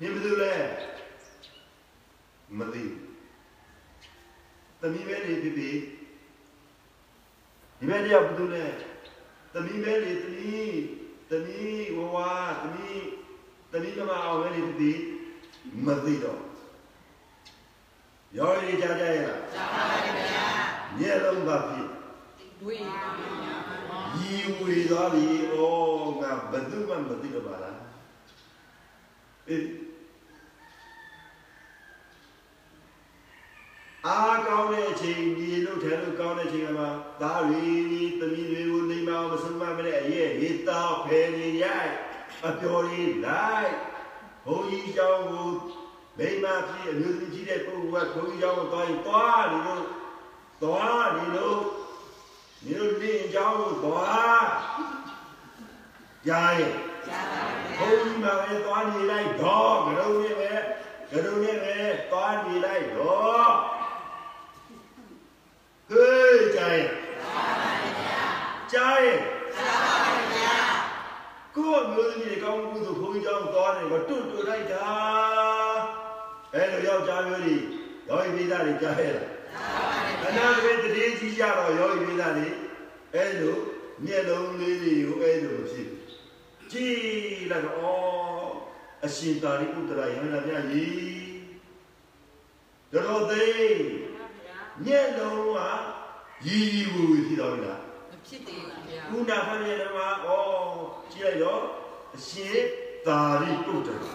[0.00, 0.52] မြင်ဘူးလဲ
[2.58, 2.84] မသိ
[4.80, 5.76] သမီးပဲနေဖြစ်ဖြစ်
[7.78, 8.64] ဒီမဲ့တရားဘူးလဲ
[9.52, 10.80] သမီးပဲနေသမီး
[11.30, 12.16] သမီးဝဝ
[12.62, 13.02] သမီး
[13.72, 14.98] သမီးကမအောင်ပဲနေဖြစ်ဖြစ်
[15.84, 16.40] မသိတော့
[18.36, 20.66] ရောရည်ကြကြရလားကြားပါပါဘုရား
[20.98, 21.91] မျက်လုံးပါဖြစ်
[22.65, 23.55] ဝေးပါဗျာ
[24.17, 25.55] ရီဝေသွားပြီဩ
[26.21, 27.77] ငါဘယ်သူမှမသိတော့ပါလား
[29.49, 29.65] အေး
[34.05, 36.85] အားကောင်းတဲ့အချိန်ဒီလို့ထဲလို့ကောင်းတဲ့အချိန်ကမှ
[37.21, 37.67] သားရီ
[38.19, 41.93] သမီးတွေကိုနေမအောင်မဆုံးမမနဲ့အရဲ့ဟေတောက်ဖယ်နေရိုက်
[42.47, 43.73] အပျော်လေးလိုက်
[44.45, 45.49] ဘုန်းကြီးเจ้าကို
[46.17, 49.85] မိမဖြစ်အမျိုးသမီးကြီးတဲ့ပုဂ္ဂိုလ်ကဘုန်းကြီးเจ้าကိုသွားရင်သွားနေလို့
[50.63, 51.59] သွားနေလို့
[52.64, 54.46] မင်းတို့လင့်ကြောင်းကိုသွား
[56.26, 56.72] ကြားရဲ့
[57.06, 57.42] ကြားပါ
[57.78, 60.52] ဘုန်းကြီးမှာပဲသွားနေလိုက်တော့ကရုံနဲ့ပဲ
[61.10, 61.76] ကရုံနဲ့ပဲ
[62.10, 63.50] သွားနေလိုက်တော့
[65.88, 66.88] ဟေးကြားရဲ့
[68.72, 69.18] ကြားရဲ့
[71.56, 74.88] ကိုယ်မျိုးသမီးတွေကောင်းမှုဆိုဘုန်းကြီးကြောင်းသွားတယ်ကတွတ်တွတ်လိုက်တာ
[76.54, 77.56] အဲ့လိုယောက်ျားမျိုးတွေ
[78.08, 79.41] ရောင်းပြီးသားတွေကြားရဲ့လား
[80.24, 82.48] အနာဂတ်တည်းကြီးကြတော့ယောဂီမိသားတွေ
[83.14, 83.56] အဲလို
[84.04, 88.62] မျက်လုံးလေးတွေကိုအဲလိုမဖြစ်ဘူးကြည့်လိုက်တော့ဩ
[89.04, 90.92] အရှင်သာရိပုတ္တရာယန္တာမြတ်ကြီး
[92.92, 93.80] တော်တော်သေး
[94.84, 95.58] မျက်လုံးက
[96.46, 97.80] ရည်ရည်ဝူဝူဖြစ်တော်ပြီလား
[98.10, 98.62] မဖြစ်သေး
[99.08, 100.28] ဘူးဗျာခုနဖတ်ရတဲ့မှာဩ
[101.12, 101.62] ကြည့်လိုက်တော့
[102.16, 102.58] အရှင်
[103.06, 104.12] သာရိပုတ္တရာ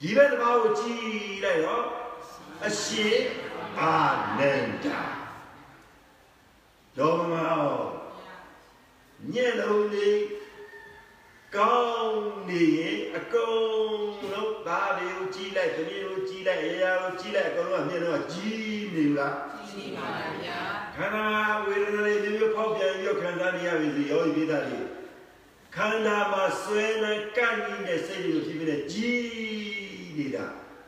[0.00, 1.02] ဒီဘက်တစ်ပါးကိုကြည့်
[1.44, 1.84] လိုက်တော့
[2.66, 3.16] အရှင်
[3.78, 3.96] အာ
[4.38, 5.00] နန္ဒာ
[6.96, 7.64] ဒေါမမော
[9.32, 10.20] ညက်လုံးလေး
[11.56, 13.60] ကောင်းနေရင်အကုန်
[14.32, 19.34] လုံးသားတွေကိုကြည့်လိုက်တမီးကိုကြည့်လိုက်အရာကိုကြည့်လိုက်အကုန်လုံးကမျက်လုံးကကြီးနေဘူးလား
[19.70, 20.06] ရှိပါ
[20.42, 20.60] ဗျာ
[20.96, 21.26] ခန္ဓာ
[21.66, 24.80] ဝေဒနာတွေမျိုးမျိုးဖောက်ပြန်ပြီးခံစားနေရပြီစီယောဂီမိသားတွေ
[25.76, 30.44] ခန္ဓာမှာဆွဲနေကန့်နေတဲ့စိတ်တွေဖြစ်ဖြစ်နဲ့ကြီးနေတာ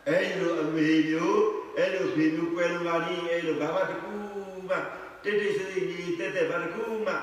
[0.09, 4.12] အဲလိုအမေမျိုး အဲလိုဖေမျိုးကွယ်လိုပါလိအဲလိုဘာမှတကူ
[4.68, 4.76] မှ
[5.22, 7.14] တိတ်တိတ်ဆိတ်ဆိတ်ကြီးတက်တက်ဘာတကူမှ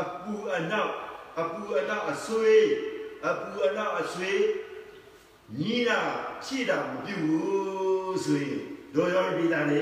[0.00, 0.92] အပူအနောက်
[1.40, 2.66] အပူအနောက်အဆွေး
[3.28, 4.42] အပူအနောက်အဆွေး
[5.58, 6.00] ညီတာ
[6.44, 8.58] ဖြည့်တာမပြုဘူးဆိုရင်
[8.94, 9.80] တို့ရောပြည်သားလေ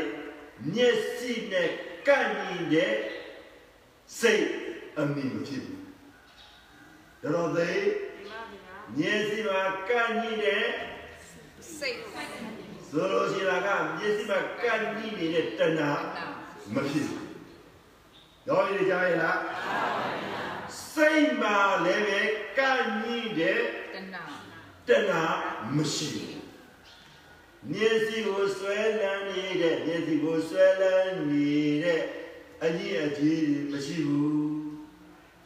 [0.72, 1.68] မျက်စိနဲ့
[2.06, 2.92] ကန့်ညီတဲ့
[4.20, 4.46] စိတ်
[4.98, 5.82] အမိမဖြစ်ဘူး
[7.22, 7.86] တော်သေး
[8.98, 10.64] မျက်စိမှာကန့်ညီတဲ့
[11.78, 12.63] စိတ်
[12.94, 13.68] ဆိုလိုရှိတာက
[13.98, 15.90] မျက်စိမှာကန့်ညီနေတဲ့တဏှာ
[16.74, 17.28] မဖြစ်ဘူး
[18.48, 19.38] တော်ရည်ကြားရလား
[20.92, 22.20] စိတ်မှာလည်းပဲ
[22.58, 23.60] ကန့်ညီတဲ့
[23.94, 24.24] တဏှာ
[24.88, 25.24] တဏှာ
[25.76, 26.42] မရှိဘူး
[27.70, 32.00] မျက်စိကိုဆွဲလန်းနေတဲ့မျက်စိကိုဆွဲလန်းနေတဲ့
[32.64, 34.42] အကြီးအကြီးမရှိဘူး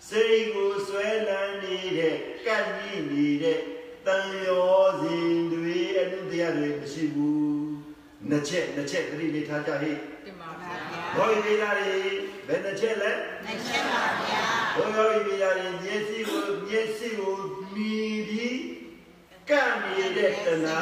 [0.09, 3.59] စိတ်ကိုဆွဲလန်းနေတဲ့ကန့်ကြီးနေတဲ့
[4.09, 7.39] တန်ရောစဉ်တွေအနုတရားတွေမရှိဘူး
[8.29, 9.93] နှစ်ချက်နှစ်ချက်သတိလေးထားကြဟိ
[10.25, 10.73] တင်ပါဗျာ
[11.17, 11.73] ဘောရီလေးတွေ
[12.47, 13.11] ဘယ်နှစ်ချက်လဲ
[13.45, 14.43] နှစ်ချက်ပါဗျာ
[14.77, 17.37] ဘောရီလေးတွေမျက်စိကိုမျက်စိကို
[17.75, 18.61] မြည်ပြီး
[19.49, 20.81] ကန့်နေတဲ့တဏှာ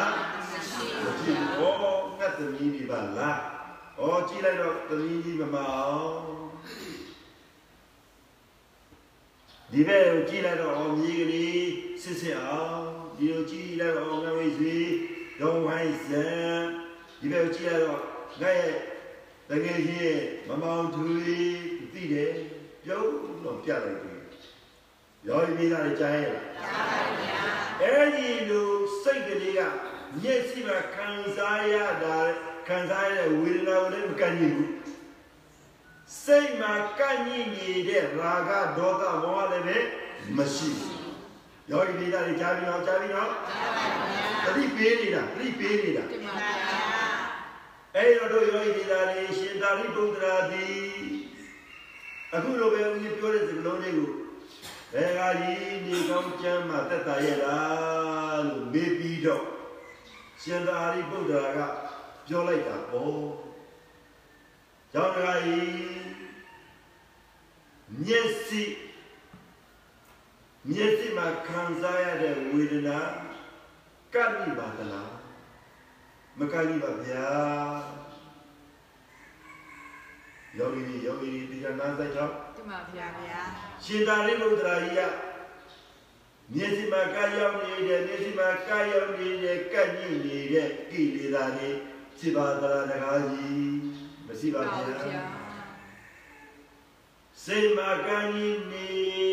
[0.51, 3.39] မရှိမဘူးဖြစ်ဗျာဘူး။ဩငါသမီးတွေပါလား။
[4.01, 6.19] ဩကြည့်လိုက်တော့သမီးကြီးမမအောင်။
[9.73, 11.65] ဒီဘက်ကိုကြည့်လိုက်တော့ဩမြေကလေး
[12.03, 14.77] စစ်စစ်အောင် ဒီလိုကြည့်လိုက်တော့ဩငါဝိဆွေ
[15.41, 16.27] ရောင်းဝိုင်းစံ
[17.21, 18.01] ဒီဘက်ကိုကြည့်လိုက်တော့
[18.41, 18.75] ငါရဲ့
[19.49, 21.59] တကယ်ကြီးရဲ့မမောင်သူလေး
[21.93, 22.33] သိတယ်
[22.85, 23.13] ပြုံး
[23.45, 24.15] တော့ပြလိုက်ပြီ။
[25.27, 27.41] ရောဒီမိသားလေးကြားရဲ့လားကြားပါဗျာ
[27.83, 28.71] အဲ့ဒီလို
[29.03, 29.61] စိတ်ကလေးက
[30.23, 32.17] မျက်စိမှာခံစားရတာ
[32.69, 34.73] ခံစားရတဲ့ဝေဒနာကိုလည်းမကန့်ညင်ဘူး
[36.23, 39.79] စိတ်မှာကန့်ညင်နေတဲ့ရာဂဒေါသမောဟလည်းပဲ
[40.37, 40.96] မရှိဘူး
[41.71, 47.05] ယောဂီမိသားတွေကြားပြီးတော့ကြားပြီးတော့ကြားပါဗျာသတိပေးနေတာသတိပေးနေတာတင်ပါပါဗျာဗျာ
[47.97, 50.87] အဲ့တော့တို့ယောဂီမိသားတွေရှင်သာရိပုတ္တရာသည်
[52.35, 54.11] အခုလိုပဲဦးကြီးပြောတဲ့စကားလုံးလေးကို
[54.93, 59.45] ဘယ်ကကြီးနေကောင်းချမ်းမှတက်တာရဲ့လားလို့မေးပြီးတော့
[60.43, 61.59] ရှင်သာရိပုတ္တရာက
[62.27, 63.25] ပြောလိုက်တာပေါ့။
[64.93, 65.77] ကျောင်းတကာကြီး
[68.05, 68.63] မျက်စိ
[70.71, 72.99] မျက်စိမှာခံစားရတဲ့ဝေဒနာ
[74.15, 75.13] ကပ်မိပါသလား
[76.39, 77.27] မကပ်မိပါဗျာ။
[80.59, 83.41] ယောဂီတွေယောဂီတွေဒီကနာဆိုင်တော့တင်ပါဗျာဗျာ
[83.85, 85.01] ရှင်သာရိပုတ္တရာကြီးက
[86.55, 91.69] မျက်စိမှာကာရောက်နေတဲ့မျက်စိမှာကာရောက်နေတဲ့ကန့်ညိနေတဲ့ကိလေသာတွေ
[92.19, 93.67] စိပါသလားတကားကြီး
[94.27, 95.46] မရှိပါဘူးဗျာ
[97.47, 98.87] စိတ်မှာကန့်ညိနေ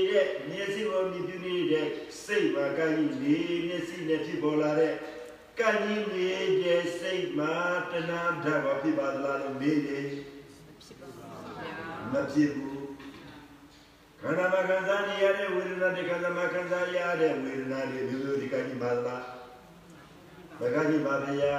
[0.09, 1.87] တဲ့မျက်စိပေါ်မြည်ပြနေတဲ့
[2.25, 3.37] စိတ်မှာကန့်ညိနေ
[3.67, 4.93] မျက်စိနဲ့ဖြစ်ပေါ်လာတဲ့
[5.59, 6.29] ကန့်ညိနေ
[6.63, 7.53] တဲ့စိတ်မှာ
[7.91, 10.05] တဏှာဓာတ်ဘာဖြစ်ပါသလားလို့မေးတယ်
[10.83, 11.29] ဖြစ်ပါဗျာ
[12.11, 12.83] မဖြစ်ဘူး
[14.21, 19.23] ခန္ဓာမှာခံစားနေရတဲ့ဝေဒနာတွေခန္ဓာမှာခံစားရတဲ့ဝေဒနာတွေမျိုးမျိုးဒီကကြီးပါလား
[20.59, 21.55] ဘဂကြီးပါဗျာ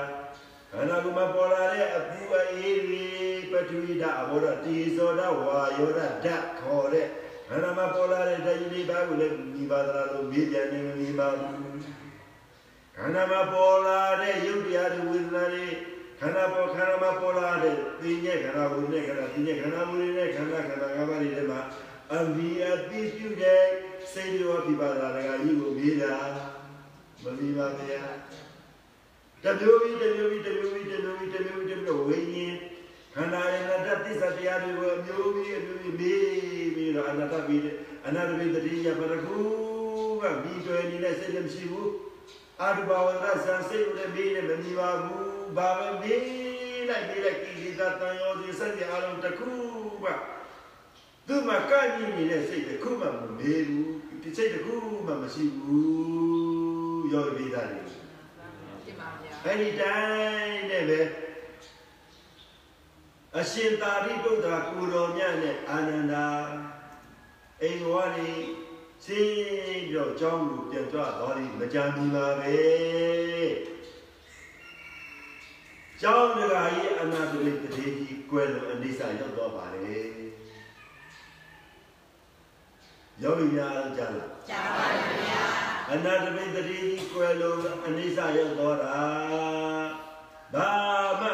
[0.75, 3.05] ခန္ဓာကိုယ်မှာပေါ်လာတဲ့အပူအေးတွေ
[3.51, 7.07] ပထဝီဓာတ်အဘောဓာတ်တီဇောဓာတ်ဝါယောဓာတ်ဓာတ်ခေါ်တဲ့
[7.49, 11.55] ခန္ဓာမှာပေါ်လာတဲ့ဓာတ်ကြီးတွေပါကိုလည်းမိပါသလားလို့မေးပြန်နေမမိပါဘူး
[12.97, 15.67] ခန္ဓာမှာပေါ်လာတဲ့ယုတ်တရားတွေဝေဒနာတွေ
[16.21, 21.61] ခန္ဓာပေါ်ခန္ဓာမှာပေါ်လာတဲ့သိဉ္ဇခန္ဓာဝိဉ္ဇခန္ဓာသိဉ္ဇခန္ဓာဝိဉ္ဇခန္ဓာခန္ဓာငါးပါးတွေထဲမှာ
[22.13, 23.63] အဘိအတိပြုတဲ့
[24.13, 26.15] စိတ်ရောပြပါလာတဲ့ကကြီးကိုမေးတာ
[27.23, 28.03] မမိပါဗျာ
[29.45, 32.57] တမျိုးပြီးတမျိုးပြီးတမျိုးပြီးတမျိုးပြီးတမျိုးပြီးတမျိုးဝိညာဉ်
[33.15, 37.63] ခန္ဓာရဲ့အနတ္တသစ္စာတရားတွေကိုအမျိုးပြီးအမျိုးပြီးမေးပြီးတော့အနတ္တပြီး
[38.07, 39.39] အနတ္တပြီးတတိယပရခု
[40.23, 41.91] ကပြီးတွယ်နေတဲ့စိတ်လည်းမရှိဘူး
[42.61, 45.25] အာရဘဝရဆန်စိတ်လည်းမေးလည်းမမိပါဘူး
[45.57, 49.51] ဘာပဲမေးလိုက်မေးလိုက်ကိလေသာတန်ရောဒီစတဲ့အာရုံတစ်ခု
[50.05, 50.07] က
[51.27, 54.75] သူ့မှာကန့်ညိနေတဲ့စိတ်တစ်ခုမှမမေးဘူးဒီစိတ်တစ်ခု
[55.07, 57.84] မှမရှိဘူးရောပြီးသားတယ်တင်ပါဗျာ
[59.47, 61.01] အဲ့ဒီတိုင်းနဲ့ပဲ
[63.39, 66.27] အရှင်သာရိပုတ္တရာကိုတော်မြတ်နဲ့အာနန္ဒာ
[67.63, 68.33] အိမ်ဝါရီ
[69.05, 72.57] စီပြီးတော့ကျောင်းကိုပြန်ကြွသွားပြီးမကြမ်းဘူးပါပဲ
[76.01, 79.97] ကျောင်းတကာကြီးအနာတရိတတိကြီးကွယ်လို့အနိစ္စရောက်တော့ပါလေ
[83.23, 84.87] ယောဂီများကြားလားကြားပါ
[85.27, 88.99] ဗျာ အနာတပိတတိကြီးကွယ်လို့အနိစ္စရောက်တော့တာ
[90.55, 90.69] ဘာ
[91.21, 91.29] မှ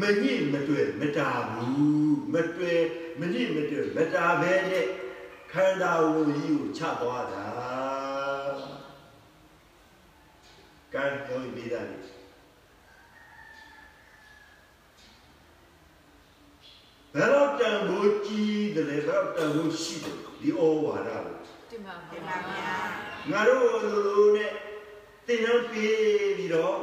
[0.00, 2.80] မညစ်မတွေ့မတာဘူးမတွေ့
[3.20, 4.86] မညစ်မတွေ့မတာပဲနဲ့
[5.52, 7.46] ခန္ဓာကိုယ်ကြီးကိုချသွားတာ
[10.94, 11.98] ကံပြောပြီးသားလေ
[17.14, 22.76] ဘယ်တော့တန်ဖို့ကြီးတယ်လဲဘယ်တော့တန်ဖို့ရှိတယ်ဒီဩဝါဒကိုတတင်ပါတင်ဗျာပါဗျာ
[23.30, 24.52] ငါတို့လိုလိုနဲ့
[25.26, 25.94] တင်နှံပေး
[26.36, 26.76] ပြီးတော့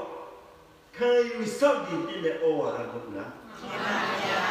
[0.97, 4.45] ခံယူစောင့်တည်တဲ့ဩဝါဒကိုလားတင်ပါဗျာ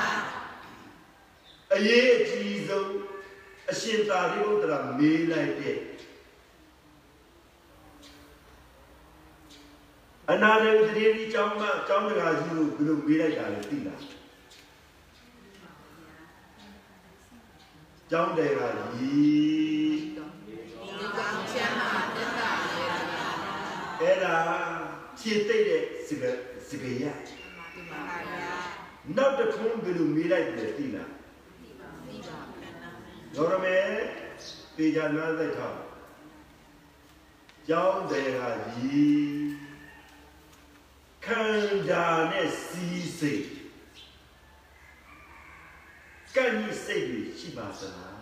[1.74, 2.92] အရေးအကြီးဆုံး
[3.70, 5.78] အရှင်သာရိပုတ္တရာမေးလိုက်တဲ့
[10.30, 14.19] အနာဂတ်တရေဒီကျောင်းမကျောင်းတကာကြီးကိုဘယ်လိုမေးလိုက်တာလဲသိလား
[18.10, 18.60] ကျောင်းတယ်က
[18.94, 22.92] ကြီးဒီကောင်ချမ်းသာတက်တာရဲ့
[24.00, 24.36] အဲ့ဒါ
[25.18, 26.24] ခြေတိတ်တဲ့စက
[26.68, 28.54] စကရတင်ပါပါဗျာ
[29.16, 31.10] နောက်တစ်ခုဘယ်လိုမေးလိုက်တယ်သိလား
[31.60, 31.88] ဒီပါ
[33.36, 33.76] ရောရမေ
[34.76, 35.80] ပေကြနာသက်ထောက်
[37.68, 38.40] ကျောင်းတယ်က
[38.72, 39.20] ကြီး
[41.24, 43.59] ခန္ဓာနဲ့စီးစိတ်
[46.36, 48.16] ကံကြီးစိတ်တွေရှိပါသလား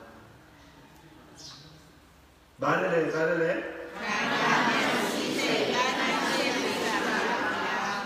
[2.63, 3.53] ဘာလဲလဲဘာလဲလဲ
[4.01, 7.19] ခန္ဓာနဲ့စီးစိတ်ကံကြီးစိတ်ပါပါ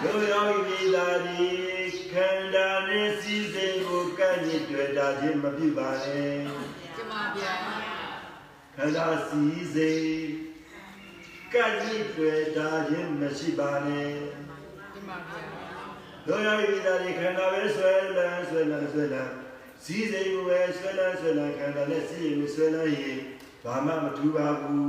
[0.02, 1.48] ဘုရားဤသာဒီ
[2.12, 6.34] ခန္ဓာနဲ့စီးစိတ်ကိုကံကြီးတွေ့တာခြင်းမပြုပါနဲ့
[6.96, 7.54] တင်ပါဗျာ
[8.76, 9.42] ခန္ဓာစီ
[9.74, 10.12] စိတ်
[11.54, 14.10] ကံကြီးတွေ့တာခြင်းမရှိပါနဲ့
[14.92, 15.40] တင်ပါဗျာ
[16.26, 19.41] တို့ရပြီသားဒီခန္ဓာပဲဆွဲလန်းဆွဲလန်းဆွဲလန်း
[19.84, 23.18] စီစိတ်ကိုပဲဆွဲလန်းဆွဲလန်းခန္ဓာနဲ့စီရင်ကိုဆွဲလန်းရင်
[23.64, 24.82] ဘာမှမထူပါဘူး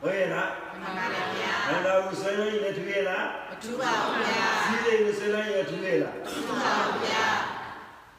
[0.00, 7.26] ဟုတ်ရဲ့လားတင်ပါဗျာခန္ဓာကိုဆွဲလန်းရင်ထူရဲ့လားမထူပါဘူးဗျာစီစိတ်ကိုဆွဲလန်းရင်ထူရဲ့လားထူပါဘူးဗျာ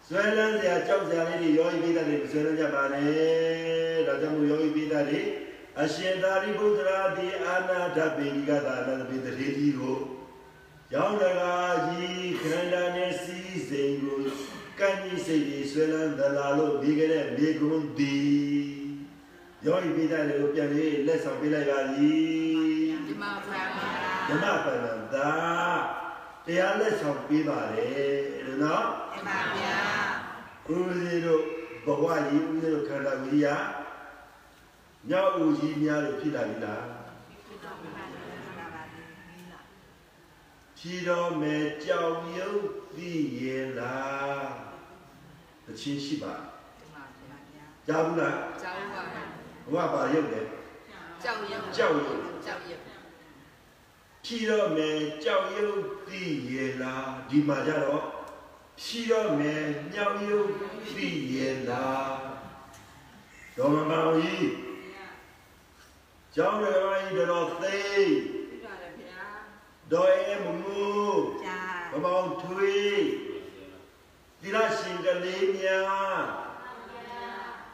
[0.07, 5.21] ဆွဲလန်းစရာကြောက်စရာလေးတွေယောဂီပိဋကတွေမဆွဲလန်းကြပါနဲ့ဒါကြောင့်မို့ယောဂီပိဋကတွေ
[5.81, 9.97] အရှင်သာရိပုတ္တရာဒီအာနာဓပိဏိကသာလပိတရေကြီးကို
[10.93, 14.19] ရောင်းတကားကြီးခန္ဓာနဲ့စီးစိမ်ကို
[14.79, 18.17] ကံကြီးစိတ်ကြီးဆွဲလန်းသလားလို့ဒီကနေ့မြေကွန်းဒီ
[19.65, 22.11] ယောဂီပိဋကတွေကိုပြန်လေးလက်ဆောင်ပေးလိုက်ပါလိ
[23.07, 23.63] တင်ပါဗျာ
[24.27, 25.31] ဓမ္မပဏ္ဏသာ
[26.45, 29.77] တရားလက်ဆောင်ပေးပါတယ်လို့နော်တင်ပါဗျာ
[30.69, 31.43] ဦးဇင်းတို့
[31.85, 33.57] ဘဝကြီးဦးဇင်းတို့ခန္ဓာကိုယ်ကြီးဟာ
[35.09, 36.96] ညောက်ဦးကြီးများလို့ဖြစ်လာပြီလား
[40.77, 42.63] ဖြီတော်မယ်ကြောင်ရုပ်
[42.95, 44.45] သိရဲ့လား
[45.69, 46.33] အချင်းရှိပါ
[46.77, 50.45] တင်ပါဗျာကြားဘူးလားကြောက်ပါဘဝပါရုပ်တယ်
[51.23, 52.83] ကြောက်ရုပ်ကြောက်ရုပ်ကြောက်ရုပ်
[54.23, 56.21] ဖြီတော်မယ်ကြောင်ရုပ်သိ
[56.51, 58.03] ရဲ့လားဒီမှာကြတော့
[58.81, 59.63] ဖြီတော်မယ်
[59.93, 60.49] ညောင်ရုပ်
[60.95, 62.15] သိရဲ့လား
[63.57, 64.49] ဒေါ်မမောင်ကြီး
[66.35, 68.36] ကျောင်းတော်ကြီးတော်သိပြပါတယ်ဗျာ
[69.91, 70.85] ဒေါ်အဲမမူ
[71.43, 71.59] ကြာ
[71.91, 73.03] ဘမောင်ထွေး
[74.41, 76.21] သီလရှင်ကလေးများ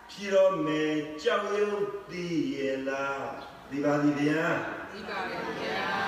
[0.09, 1.77] ဖြီတော်မယ်ကြောက်ရွံ့
[2.09, 3.25] သည်ရဲ့လား
[3.69, 4.45] ဒီပါသည်ဗျာ
[4.93, 5.39] ဒီပါဗျာ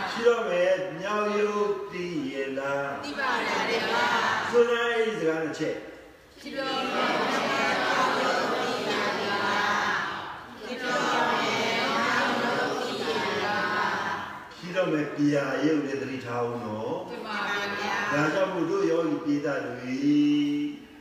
[0.10, 3.58] ဖြီတော်မယ်မြောက်ရွံ့သည်ရဲ့လားဒီပါဗျာ
[4.49, 5.76] ဆိုလိုက်စကားတစ်ချက်
[6.41, 7.55] ဒီပါဗျာဖြီ
[14.86, 19.97] တော်မယ်ပြာရုပ်နဲ့တတိထားအောင်နော်တင်ပါဗျာဒါကြောင့်မို့တို့ယောဂီပိသတွေ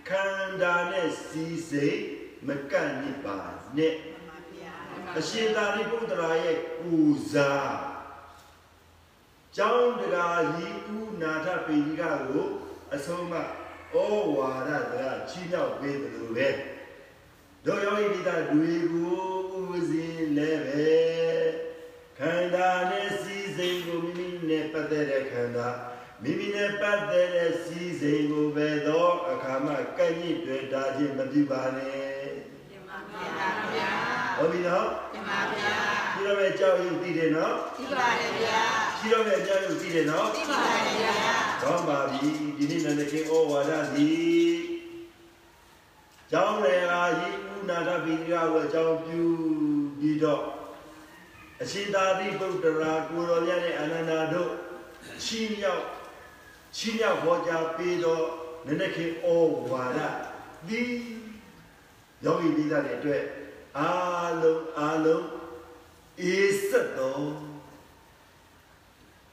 [0.08, 2.00] ခန္ဓာနဲ့စီးစိမ်
[2.46, 3.38] မကန့်ညစ်ပါ
[3.76, 3.94] နဲ့
[4.28, 4.74] ပါဗျာ
[5.18, 7.76] အရှင်သာရိပုတ္တရာရဲ့ကိုယ်စား
[9.56, 12.46] ကျောင်းတရားကြီးဥနာထပေကြီးကကို
[12.94, 13.96] အဆုံးမဩ
[14.36, 14.94] ဝါဒက
[15.30, 16.48] ချီးမြှောက်ပေးတယ်လို့ပဲ
[17.64, 19.14] တို့ယောဂီပိသတွေကို
[19.76, 21.24] ဥစဉ်လည်းပဲ
[22.18, 23.03] ခန္ဓာနဲ့စီးစိမ်ကိုမိမိနဲ့
[24.74, 25.68] ပတ်သက်တဲ့ခန္ဓာ
[26.22, 32.26] မိမိနဲ့ပတ်သက်တဲ့စီးစိမ်ကိုပဲသောအခါမှကန့်ညစ်တွေ့တာခြင်းမပြုပါနဲ့
[32.70, 32.98] တင်ပါ
[33.74, 33.90] ဗျာ
[34.38, 35.74] ဟုတ်ပြီနော်တင်ပါဗျာ
[36.12, 38.60] ရှိတော့မဲ့ကြောက်ရွံ့တည်တယ်နော်ဒီပါတယ်ဗျာ
[38.98, 41.14] ရှိတော့မဲ့ကြောက်ရွံ့တည်တယ်နော်ဒီပါတယ်ဗျာ
[41.62, 44.08] ကောင်းပါပြီဒီနေ့လည်းကိဩဝါဒစီ
[46.30, 49.22] ကျောင်းလေအားကြီးဥနာတပိရိယဝအကြောင်းပြု
[49.98, 50.42] ပြီးတော့
[51.62, 54.52] အရှင်သာရိပုတ္တရာကိုရောမြတ်နဲ့အနန္ဒာတို့
[55.24, 55.84] ချီးမြှောက်
[56.76, 58.26] ချီးမြှောက်ဟောကြားပေးတော့
[58.66, 59.26] နည်းနည်းခေဩ
[59.70, 60.00] ဝါဒ
[60.68, 60.82] ဒီ
[62.24, 63.24] ယောဂီပိသတဲ့အတွက်
[63.78, 63.90] အာ
[64.40, 65.26] လုံးအာလုံး
[66.20, 67.32] အေးဆက်တော်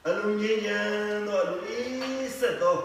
[0.08, 2.82] အလုံးငြိမ်းချမ်းသောလူအေးဆက်တော်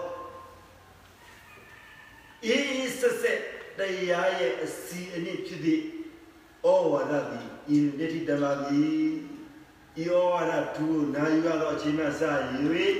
[2.45, 3.39] အေးဆက်ဆက်
[3.77, 3.79] တ
[4.09, 5.83] ရားရဲ့အစီအနစ်ဖြစ်သည့်
[6.65, 9.07] ဩဝါဒသည် ဤမြတိတမသည်
[10.03, 12.21] ဤဩဝါဒသူနာယူရသောအချိန်မှစ၍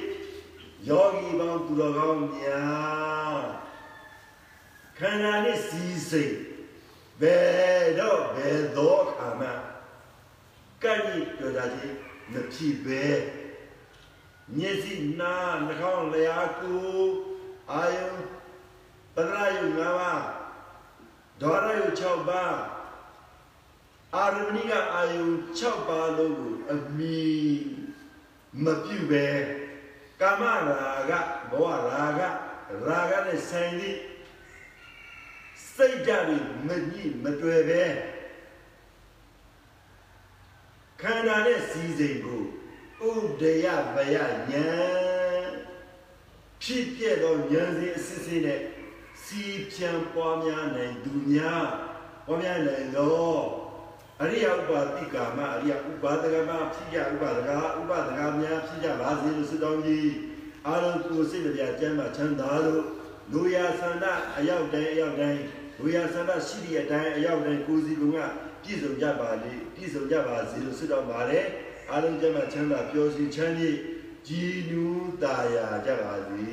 [0.88, 3.42] ယောဂီပေါင်းသူတော်ကောင်းများ
[4.98, 6.36] ခန္ဓာနှင့်စီစိတ်
[7.22, 9.48] ဘယ်တော့ဘယ်သောအခါမှ
[10.84, 11.98] ကံ့ဤပြောတာချင်း
[12.32, 13.04] မဖြစ်ပဲ
[14.58, 16.88] မျက်စိနားနှာခေါင်းလျာကို
[17.72, 18.08] အာယု
[19.16, 20.24] ပဒရာယု၅ပါး
[21.42, 22.56] ဒေါရယု6ပါး
[24.16, 25.24] အာရမဏိကအာယု
[25.58, 27.20] 6ပါးလုံးကိုအမိ
[28.64, 29.28] မပြုတ်ပဲ
[30.22, 30.44] ကာမ
[31.10, 34.00] ရာဂဘဝရာဂရာဂနဲ့ဆိုင်သည့်
[35.74, 36.38] စိတ်ဓာတ်တွေ
[36.68, 37.84] မညှိမတွေ့ပဲ
[41.02, 42.42] ခန္ဓာနဲ့စီစိမ်ကို
[43.10, 45.50] ဥဒယဗယဉာဏ်
[46.62, 48.62] ဖြစ်ပြသောဉာဏ်စဉ်အစစ်စစ်နဲ့
[49.24, 49.44] စီ
[49.74, 51.66] ဖြံပွားများနိုင်သူများ
[52.26, 53.67] ပွားများနိုင်သော
[54.22, 57.50] အရိယဥပါတိကာမအရိယဥပါဒကမဖြစ်ကြဥပါဒက
[57.80, 60.10] ဥပါဒကများဖြစ်ကြပါစေလို့ဆုတောင်းကြီး
[60.68, 62.84] အာရုံကိုစိတ်ကြကျမ်းမှာချမ်းသာလို့
[63.32, 64.06] လူရဆန္ဒ
[64.38, 65.42] အရောက်တိုင်းအရောက်တိုင်း
[65.80, 68.04] လူရဆန္ဒရှိသည့်အတိုင်းအရောက်တိုင်းကိုယ်စီက
[68.64, 71.46] ပြည့်စုံကြပါလေပြည့်စုံကြပါစေလို့ဆုတောင်းပါတယ်
[71.92, 73.76] အာရုံကျမ်းမှာချမ်းသာပျော်ရွှင်ချမ်းမြေ့
[74.28, 76.44] ကြည်နူးတာယာကြပါစေ